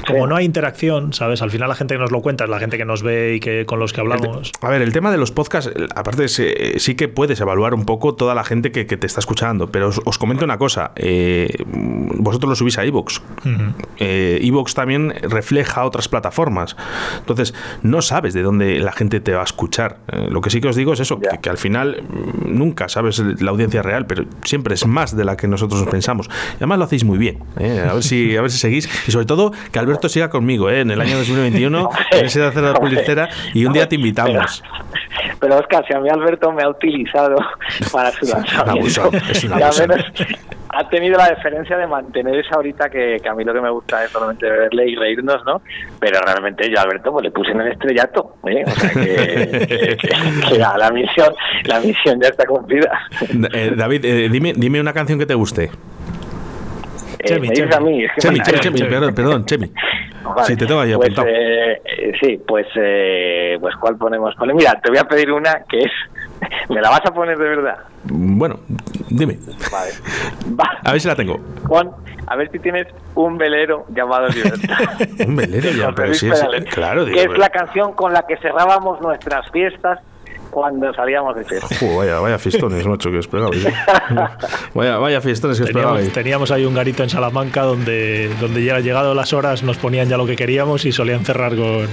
Como 0.07 0.27
no 0.27 0.37
hay 0.37 0.45
interacción, 0.45 1.13
¿sabes? 1.13 1.43
Al 1.43 1.51
final 1.51 1.69
la 1.69 1.75
gente 1.75 1.95
que 1.95 2.01
nos 2.01 2.11
lo 2.11 2.21
cuenta 2.23 2.45
es 2.45 2.51
la 2.51 2.59
gente 2.59 2.79
que 2.79 2.85
nos 2.85 3.03
ve 3.03 3.35
y 3.37 3.41
que 3.41 3.67
con 3.67 3.79
los 3.79 3.93
que 3.93 4.01
hablamos. 4.01 4.53
A 4.61 4.69
ver, 4.71 4.83
el 4.83 4.93
tema 4.93 5.11
de 5.11 5.19
los 5.19 5.31
podcasts, 5.31 5.71
aparte 5.95 6.29
se- 6.29 6.79
sí 6.79 6.95
que 6.95 7.09
puedes 7.09 7.41
evaluar 7.41 7.75
un 7.75 7.85
poco 7.85 8.15
toda 8.15 8.35
la 8.35 8.45
gente 8.45 8.73
que, 8.73 8.87
que 8.87 8.97
te 8.97 9.07
está 9.07 9.21
escuchando, 9.21 9.71
pero 9.71 9.89
os, 9.89 10.01
os 10.05 10.19
comento 10.19 10.45
una 10.45 10.59
cosa, 10.59 10.93
eh, 10.97 11.49
vosotros 11.67 12.49
lo 12.51 12.57
subís 12.57 12.79
a 12.79 12.85
iVoox, 12.87 13.21
Eh, 13.99 14.39
iVoox 14.43 14.75
también 14.75 15.15
refleja 15.23 15.85
otras 15.85 16.09
plataformas, 16.09 16.77
entonces 17.19 17.55
no 17.83 18.03
sabes 18.03 18.35
de 18.35 18.43
dónde 18.43 18.79
la 18.81 18.93
gente 18.93 19.21
te 19.21 19.33
va 19.33 19.41
a 19.43 19.45
escuchar. 19.45 19.99
Eh, 20.13 20.29
lo 20.31 20.41
que 20.41 20.51
sí 20.51 20.61
que 20.61 20.69
os 20.69 20.77
digo 20.77 20.93
es 20.93 21.01
eso, 21.01 21.19
que, 21.21 21.39
que 21.39 21.51
al 21.51 21.59
final 21.59 22.03
mm, 22.09 22.57
nunca 22.59 22.89
sabes 22.89 23.19
la 23.41 23.51
audiencia 23.51 23.83
real, 23.83 24.07
pero 24.07 24.25
siempre 24.45 24.75
es 24.75 24.87
más 24.87 25.17
de 25.17 25.25
la 25.25 25.37
que 25.37 25.47
nosotros 25.49 25.85
pensamos. 25.91 26.29
Y 26.55 26.57
además 26.57 26.79
lo 26.79 26.85
hacéis 26.85 27.05
muy 27.05 27.19
bien, 27.19 27.39
¿eh? 27.59 27.85
a, 27.89 27.95
ver 27.95 28.03
si, 28.03 28.37
a 28.37 28.43
ver 28.43 28.51
si 28.51 28.59
seguís, 28.59 28.89
y 29.07 29.11
sobre 29.11 29.27
todo 29.27 29.53
que 29.73 29.79
Alberto 29.79 30.09
siga 30.09 30.29
conmigo 30.31 30.69
¿eh? 30.71 30.81
en 30.81 30.91
el 30.91 31.01
año 31.01 31.17
2021, 31.19 31.89
en 32.13 32.25
ese 32.27 32.41
de 32.41 32.47
hacer 32.47 32.63
la 32.63 32.75
publicera, 32.75 33.29
y 33.55 33.65
un 33.67 33.73
día 33.73 33.89
te 33.89 33.95
invitamos. 33.97 34.63
Pero 35.41 35.57
Oscar, 35.59 35.85
si 35.87 35.95
a 35.95 36.01
mí 36.01 36.09
Alberto 36.11 36.53
me 36.53 36.63
ha 36.63 36.69
utilizado 36.69 37.37
para 37.93 38.11
su 38.13 38.27
lanzamiento, 38.27 39.11
es 39.31 39.45
un 39.45 39.51
y 39.51 39.53
al 39.55 39.63
abusado. 39.63 39.89
menos 39.89 40.07
ha 40.73 40.89
tenido 40.89 41.19
la 41.19 41.31
deferencia 41.31 41.77
de 41.77 41.87
mantener 41.87 42.37
esa 42.39 42.55
ahorita 42.55 42.89
que, 42.91 43.17
que 43.21 43.29
a 43.29 43.35
mí 43.35 43.43
lo 43.43 43.53
que 43.53 43.61
me 43.61 43.71
gusta 43.71 44.05
es 44.05 44.11
solamente 44.11 44.49
verle 44.49 44.89
y 44.89 44.95
reírnos, 44.95 45.45
¿no? 45.45 45.63
Pero 45.99 46.21
realmente 46.25 46.71
yo 46.71 46.79
a 46.79 46.83
Alberto 46.83 47.11
pues 47.13 47.25
le 47.25 47.31
puse 47.33 47.51
en 47.51 47.61
el 47.63 47.73
estrellato, 47.73 48.37
¿eh? 48.47 48.63
O 48.67 48.71
sea 48.71 48.91
que, 48.91 49.01
que- 49.69 49.97
que- 49.97 50.49
que 50.49 50.59
la 50.59 50.91
misión, 50.93 51.35
la 51.65 51.81
misión 51.81 52.21
ya 52.21 52.29
está 52.29 52.45
cumplida. 52.47 53.01
Eh, 53.53 53.73
David, 53.77 54.05
eh, 54.05 54.29
dime, 54.31 54.53
dime 54.57 54.81
una 54.81 54.93
canción 54.93 55.19
que 55.19 55.27
te 55.27 55.35
guste. 55.35 55.71
Eh, 57.21 57.29
Chemi, 57.29 57.49
dices 57.51 57.69
Chemi. 57.71 57.75
a 57.75 57.81
mí, 57.81 58.07
Chemi, 58.19 58.41
Chemi, 58.41 58.59
Chemi, 58.61 58.83
perdón, 58.91 59.15
perdón, 59.15 59.45
Chemi. 59.47 59.71
Vale, 60.25 60.45
Sí, 60.45 60.57
te 60.57 60.67
tengo 60.67 60.81
ahí 60.81 60.95
pues, 60.95 61.07
apuntado. 61.11 61.29
eh, 61.29 61.81
eh, 61.85 62.13
sí, 62.21 62.41
pues, 62.47 62.67
eh, 62.77 63.57
pues 63.61 63.75
¿cuál 63.77 63.97
ponemos? 63.97 64.35
Pone, 64.37 64.55
mira, 64.55 64.73
te 64.81 64.91
voy 64.91 64.99
a 64.99 65.05
pedir 65.05 65.33
una 65.33 65.63
que 65.69 65.79
es... 65.79 65.91
¿Me 66.69 66.81
la 66.81 66.91
vas 66.91 67.01
a 67.05 67.13
poner 67.13 67.37
de 67.39 67.49
verdad? 67.49 67.79
Bueno, 68.05 68.61
dime. 69.09 69.39
Vale. 69.73 69.91
Va. 70.61 70.79
A 70.85 70.93
ver 70.93 71.01
si 71.01 71.09
la 71.09 71.17
tengo. 71.17 71.39
Pon, 71.67 71.91
a 72.27 72.37
ver 72.37 72.51
si 72.53 72.59
tienes 72.61 72.87
un 73.15 73.37
velero 73.39 73.87
llamado 73.95 74.29
Libertad. 74.29 74.79
Un 75.27 75.37
velero 75.37 75.69
José 75.71 75.93
pero 75.97 76.15
sí 76.15 76.31
Claro, 76.71 77.05
digo. 77.05 77.15
que 77.17 77.23
es 77.23 77.29
pero- 77.29 77.39
la 77.41 77.49
canción 77.51 77.93
con 77.95 78.13
la 78.13 78.23
que 78.23 78.37
cerrábamos 78.37 79.01
nuestras 79.01 79.51
fiestas 79.51 79.99
cuando 80.51 80.93
salíamos 80.95 81.35
de 81.37 81.45
fiesta. 81.45 81.69
Jo, 81.79 81.97
vaya, 81.99 82.19
vaya 82.21 82.39
fiestones, 82.39 82.87
macho, 82.87 83.11
que 83.11 83.19
os 83.19 83.29
pegabais. 83.29 83.65
¿eh? 83.65 83.73
Vaya, 84.75 84.99
vaya 84.99 85.21
fiestones 85.21 85.57
que 85.59 85.65
os 85.65 85.69
Teníamos, 85.71 85.93
pegabais. 85.95 86.13
teníamos 86.13 86.51
ahí 86.51 86.65
un 86.65 86.75
garito 86.75 87.03
en 87.03 87.11
Salamanca 87.11 87.63
donde, 87.63 88.31
donde 88.41 88.61
llega, 88.63 88.81
llegado 88.81 89.15
las 89.15 89.33
horas 89.33 89.63
nos 89.63 89.77
ponían 89.79 90.09
ya 90.09 90.17
lo 90.17 90.27
que 90.27 90.37
queríamos 90.37 90.85
y 90.85 90.93
solían 90.93 91.25
cerrar 91.25 91.55
con, 91.57 91.87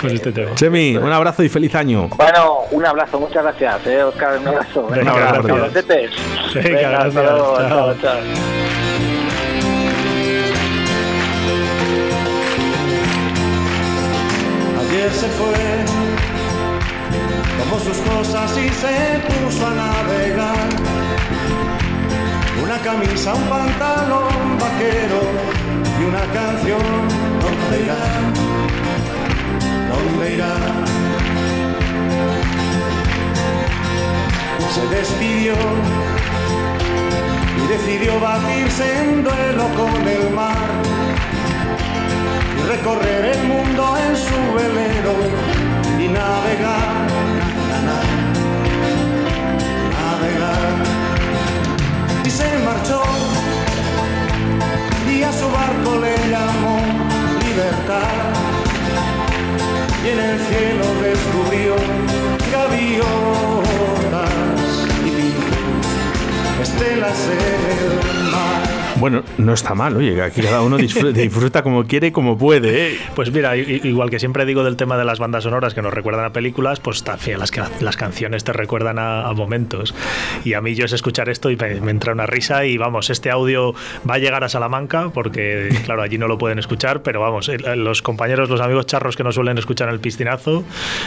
con 0.00 0.10
este 0.10 0.32
tema. 0.32 0.54
Chemi, 0.54 0.96
un 0.96 1.12
abrazo 1.12 1.42
y 1.42 1.48
feliz 1.48 1.74
año. 1.74 2.08
Bueno, 2.16 2.60
un 2.70 2.84
abrazo, 2.86 3.18
muchas 3.20 3.42
gracias, 3.42 3.86
eh, 3.86 4.02
Oscar, 4.02 4.38
un 4.38 4.48
abrazo. 4.48 4.86
Venga, 4.88 5.12
gracias. 5.14 5.46
cabrocetes. 5.46 6.10
Venga, 6.54 6.78
hasta 7.02 7.22
gracias. 7.22 7.24
luego, 7.24 7.56
Chao. 7.58 7.68
chao, 7.68 7.94
chao. 8.02 8.20
Ayer 14.80 15.10
se 15.10 15.26
fue, 15.28 15.54
tomó 17.58 17.78
sus 17.80 17.98
cosas 17.98 18.50
y 18.56 18.68
se 18.68 19.20
puso 19.26 19.66
a 19.66 19.74
navegar. 19.74 20.68
Una 22.62 22.78
camisa, 22.78 23.34
un 23.34 23.44
pantalón 23.48 24.58
vaquero 24.58 25.20
y 26.00 26.04
una 26.04 26.24
canción. 26.32 26.82
¿Dónde 27.40 27.84
irá? 27.84 28.04
¿Dónde 29.90 30.34
irá? 30.34 30.54
Se 34.74 34.86
despidió 34.94 35.54
y 37.56 37.66
decidió 37.66 38.20
batirse 38.20 38.84
en 39.02 39.24
duelo 39.24 39.64
con 39.76 40.06
el 40.06 40.30
mar 40.30 40.68
y 42.56 42.68
recorrer 42.68 43.24
el 43.36 43.42
mundo 43.48 43.96
en 44.06 44.16
su 44.16 44.54
velero 44.54 45.67
navegar, 46.12 47.06
na, 47.70 47.78
na, 47.80 47.80
na, 47.88 47.98
navegar. 49.94 50.74
Y 52.24 52.30
se 52.30 52.48
marchó 52.64 53.02
y 55.08 55.22
a 55.22 55.32
su 55.32 55.46
barco 55.50 55.98
le 56.00 56.14
llamó 56.30 56.76
libertad. 57.44 58.14
Y 60.04 60.08
en 60.08 60.18
el 60.18 60.38
cielo 60.48 60.86
descubrió 61.02 61.76
gaviotas 62.52 64.30
y 65.04 65.10
pintó 65.10 66.62
estelas 66.62 67.20
en 67.28 67.60
el 67.78 68.30
mar. 68.30 68.67
Bueno, 69.00 69.22
no 69.38 69.52
está 69.52 69.74
mal, 69.74 69.96
oye, 69.96 70.20
aquí 70.20 70.42
cada 70.42 70.62
uno 70.62 70.76
disfruta, 70.76 71.18
disfruta 71.20 71.62
como 71.62 71.84
quiere 71.84 72.08
y 72.08 72.10
como 72.10 72.36
puede, 72.36 72.88
¿eh? 72.88 72.98
Pues 73.14 73.30
mira, 73.32 73.56
igual 73.56 74.10
que 74.10 74.18
siempre 74.18 74.44
digo 74.44 74.64
del 74.64 74.76
tema 74.76 74.98
de 74.98 75.04
las 75.04 75.20
bandas 75.20 75.44
sonoras 75.44 75.72
que 75.72 75.82
nos 75.82 75.94
recuerdan 75.94 76.24
a 76.24 76.32
películas, 76.32 76.80
pues 76.80 77.04
también 77.04 77.38
las, 77.38 77.52
las 77.80 77.96
canciones 77.96 78.42
te 78.42 78.52
recuerdan 78.52 78.98
a, 78.98 79.28
a 79.28 79.32
momentos. 79.34 79.94
Y 80.44 80.54
a 80.54 80.60
mí 80.60 80.74
yo 80.74 80.84
es 80.84 80.92
escuchar 80.92 81.28
esto 81.28 81.50
y 81.50 81.56
me, 81.56 81.80
me 81.80 81.92
entra 81.92 82.12
una 82.12 82.26
risa 82.26 82.64
y 82.64 82.76
vamos, 82.76 83.10
este 83.10 83.30
audio 83.30 83.74
va 84.08 84.14
a 84.14 84.18
llegar 84.18 84.42
a 84.42 84.48
Salamanca 84.48 85.10
porque, 85.10 85.68
claro, 85.84 86.02
allí 86.02 86.18
no 86.18 86.26
lo 86.26 86.36
pueden 86.36 86.58
escuchar, 86.58 87.02
pero 87.02 87.20
vamos, 87.20 87.48
los 87.76 88.02
compañeros, 88.02 88.50
los 88.50 88.60
amigos 88.60 88.86
charros 88.86 89.16
que 89.16 89.22
no 89.22 89.30
suelen 89.30 89.58
escuchar 89.58 89.88
el 89.90 90.00
piscinazo, 90.00 90.64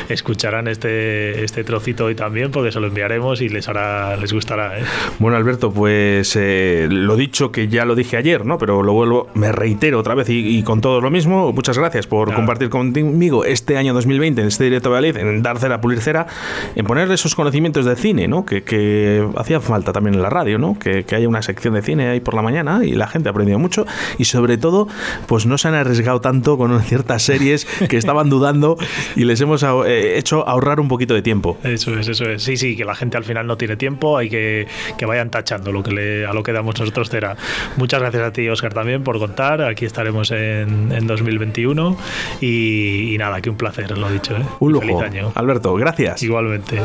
escucharán 0.08 0.68
este, 0.68 1.44
este 1.44 1.64
trocito 1.64 2.06
hoy 2.06 2.16
también 2.16 2.52
porque 2.52 2.72
se 2.72 2.80
lo 2.80 2.88
enviaremos 2.88 3.42
y 3.42 3.50
les 3.50 3.68
hará, 3.68 4.16
les 4.16 4.32
gustará. 4.32 4.80
¿eh? 4.80 4.84
Bueno, 5.20 5.36
Alberto, 5.36 5.72
pues 5.72 6.36
eh, 6.36 6.88
lo 6.90 7.16
dicho, 7.16 7.52
que 7.52 7.68
ya 7.68 7.81
ya 7.82 7.86
lo 7.86 7.96
dije 7.96 8.16
ayer, 8.16 8.46
¿no? 8.46 8.60
Pero 8.60 8.84
lo 8.84 8.94
vuelvo, 8.94 9.28
me 9.34 9.52
reitero 9.52 9.98
otra 10.00 10.14
vez 10.14 10.30
y, 10.30 10.58
y 10.58 10.62
con 10.62 10.82
todo 10.82 11.02
lo 11.02 11.10
mismo. 11.10 11.52
Muchas 11.52 11.78
gracias 11.80 12.06
por 12.06 12.28
Claro. 12.28 12.38
compartir 12.40 12.70
conmigo 12.70 13.44
este 13.44 13.76
año 13.78 13.92
2020 13.96 14.42
en 14.42 14.48
este 14.48 14.66
directo 14.66 14.90
de 14.90 14.94
Valladolid, 15.02 15.18
en 15.28 15.42
dar 15.42 15.58
cera, 15.58 15.82
pulir 15.82 16.00
cera, 16.00 16.28
en 16.76 16.86
poner 16.86 17.12
esos 17.12 17.34
conocimientos 17.34 17.86
de 17.86 17.96
cine, 17.96 18.28
¿no? 18.28 18.46
Que, 18.46 18.62
que 18.64 19.28
hacía 19.36 19.60
falta 19.60 19.92
también 19.94 20.14
en 20.16 20.22
la 20.22 20.30
radio, 20.30 20.60
¿no? 20.60 20.78
Que, 20.78 21.04
que 21.06 21.16
haya 21.16 21.28
una 21.28 21.42
sección 21.42 21.74
de 21.74 21.82
cine 21.82 22.08
ahí 22.10 22.20
por 22.20 22.36
la 22.36 22.44
mañana 22.44 22.82
y 22.86 22.92
la 22.94 23.08
gente 23.08 23.30
ha 23.30 23.32
aprendido 23.32 23.58
mucho 23.58 23.88
y 24.20 24.26
sobre 24.26 24.58
todo, 24.60 24.88
pues 25.26 25.48
no 25.48 25.58
se 25.58 25.68
han 25.70 25.74
arriesgado 25.74 26.22
tanto 26.22 26.58
con 26.58 26.80
ciertas 26.84 27.24
series 27.24 27.66
que 27.90 27.98
estaban 27.98 28.30
dudando 28.30 28.78
y 29.16 29.24
les 29.26 29.42
hemos 29.42 29.64
eh, 29.64 30.18
hecho 30.20 30.48
ahorrar 30.48 30.80
un 30.80 30.88
poquito 30.88 31.16
de 31.16 31.24
tiempo. 31.24 31.58
Eso 31.64 31.98
es, 31.98 32.08
eso 32.08 32.26
es. 32.26 32.44
Sí, 32.44 32.58
sí, 32.58 32.76
que 32.78 32.86
la 32.86 32.94
gente 32.94 33.18
al 33.18 33.24
final 33.24 33.48
no 33.48 33.58
tiene 33.58 33.76
tiempo, 33.76 34.18
hay 34.20 34.30
que 34.30 34.68
que 34.98 35.06
vayan 35.08 35.32
tachando 35.32 35.72
lo 35.72 35.82
que 35.82 35.92
le, 35.92 36.26
a 36.28 36.34
lo 36.34 36.44
que 36.44 36.52
damos 36.54 36.80
nosotros 36.80 37.10
cera. 37.10 37.36
Muchas 37.78 38.00
gracias 38.02 38.24
a 38.24 38.32
ti, 38.34 38.48
Oscar, 38.50 38.74
también 38.74 39.04
por 39.04 39.18
contar. 39.20 39.62
Aquí 39.62 39.86
estaremos 39.86 40.32
en, 40.32 40.92
en 40.92 41.08
2021 41.08 41.98
y, 42.42 43.14
y 43.14 43.18
nada, 43.18 43.42
que 43.42 43.50
un 43.50 43.58
placer, 43.58 43.98
lo 43.98 44.10
dicho. 44.10 44.36
¿eh? 44.36 44.44
Un 44.60 44.72
lujo. 44.74 44.86
Feliz 44.86 45.02
año. 45.02 45.32
Alberto, 45.36 45.74
gracias. 45.76 46.22
Igualmente. 46.24 46.80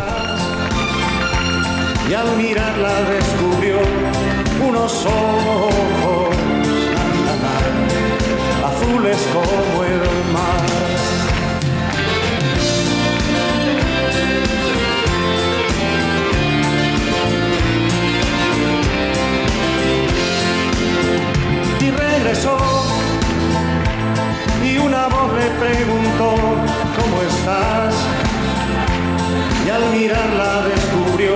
y 2.10 2.14
al 2.14 2.36
mirarla 2.36 2.92
descubrió 3.10 3.78
unos 4.68 5.06
ojos 5.06 6.36
azules 8.64 9.16
como 9.32 9.65
mirarla 29.96 30.68
de 30.68 30.75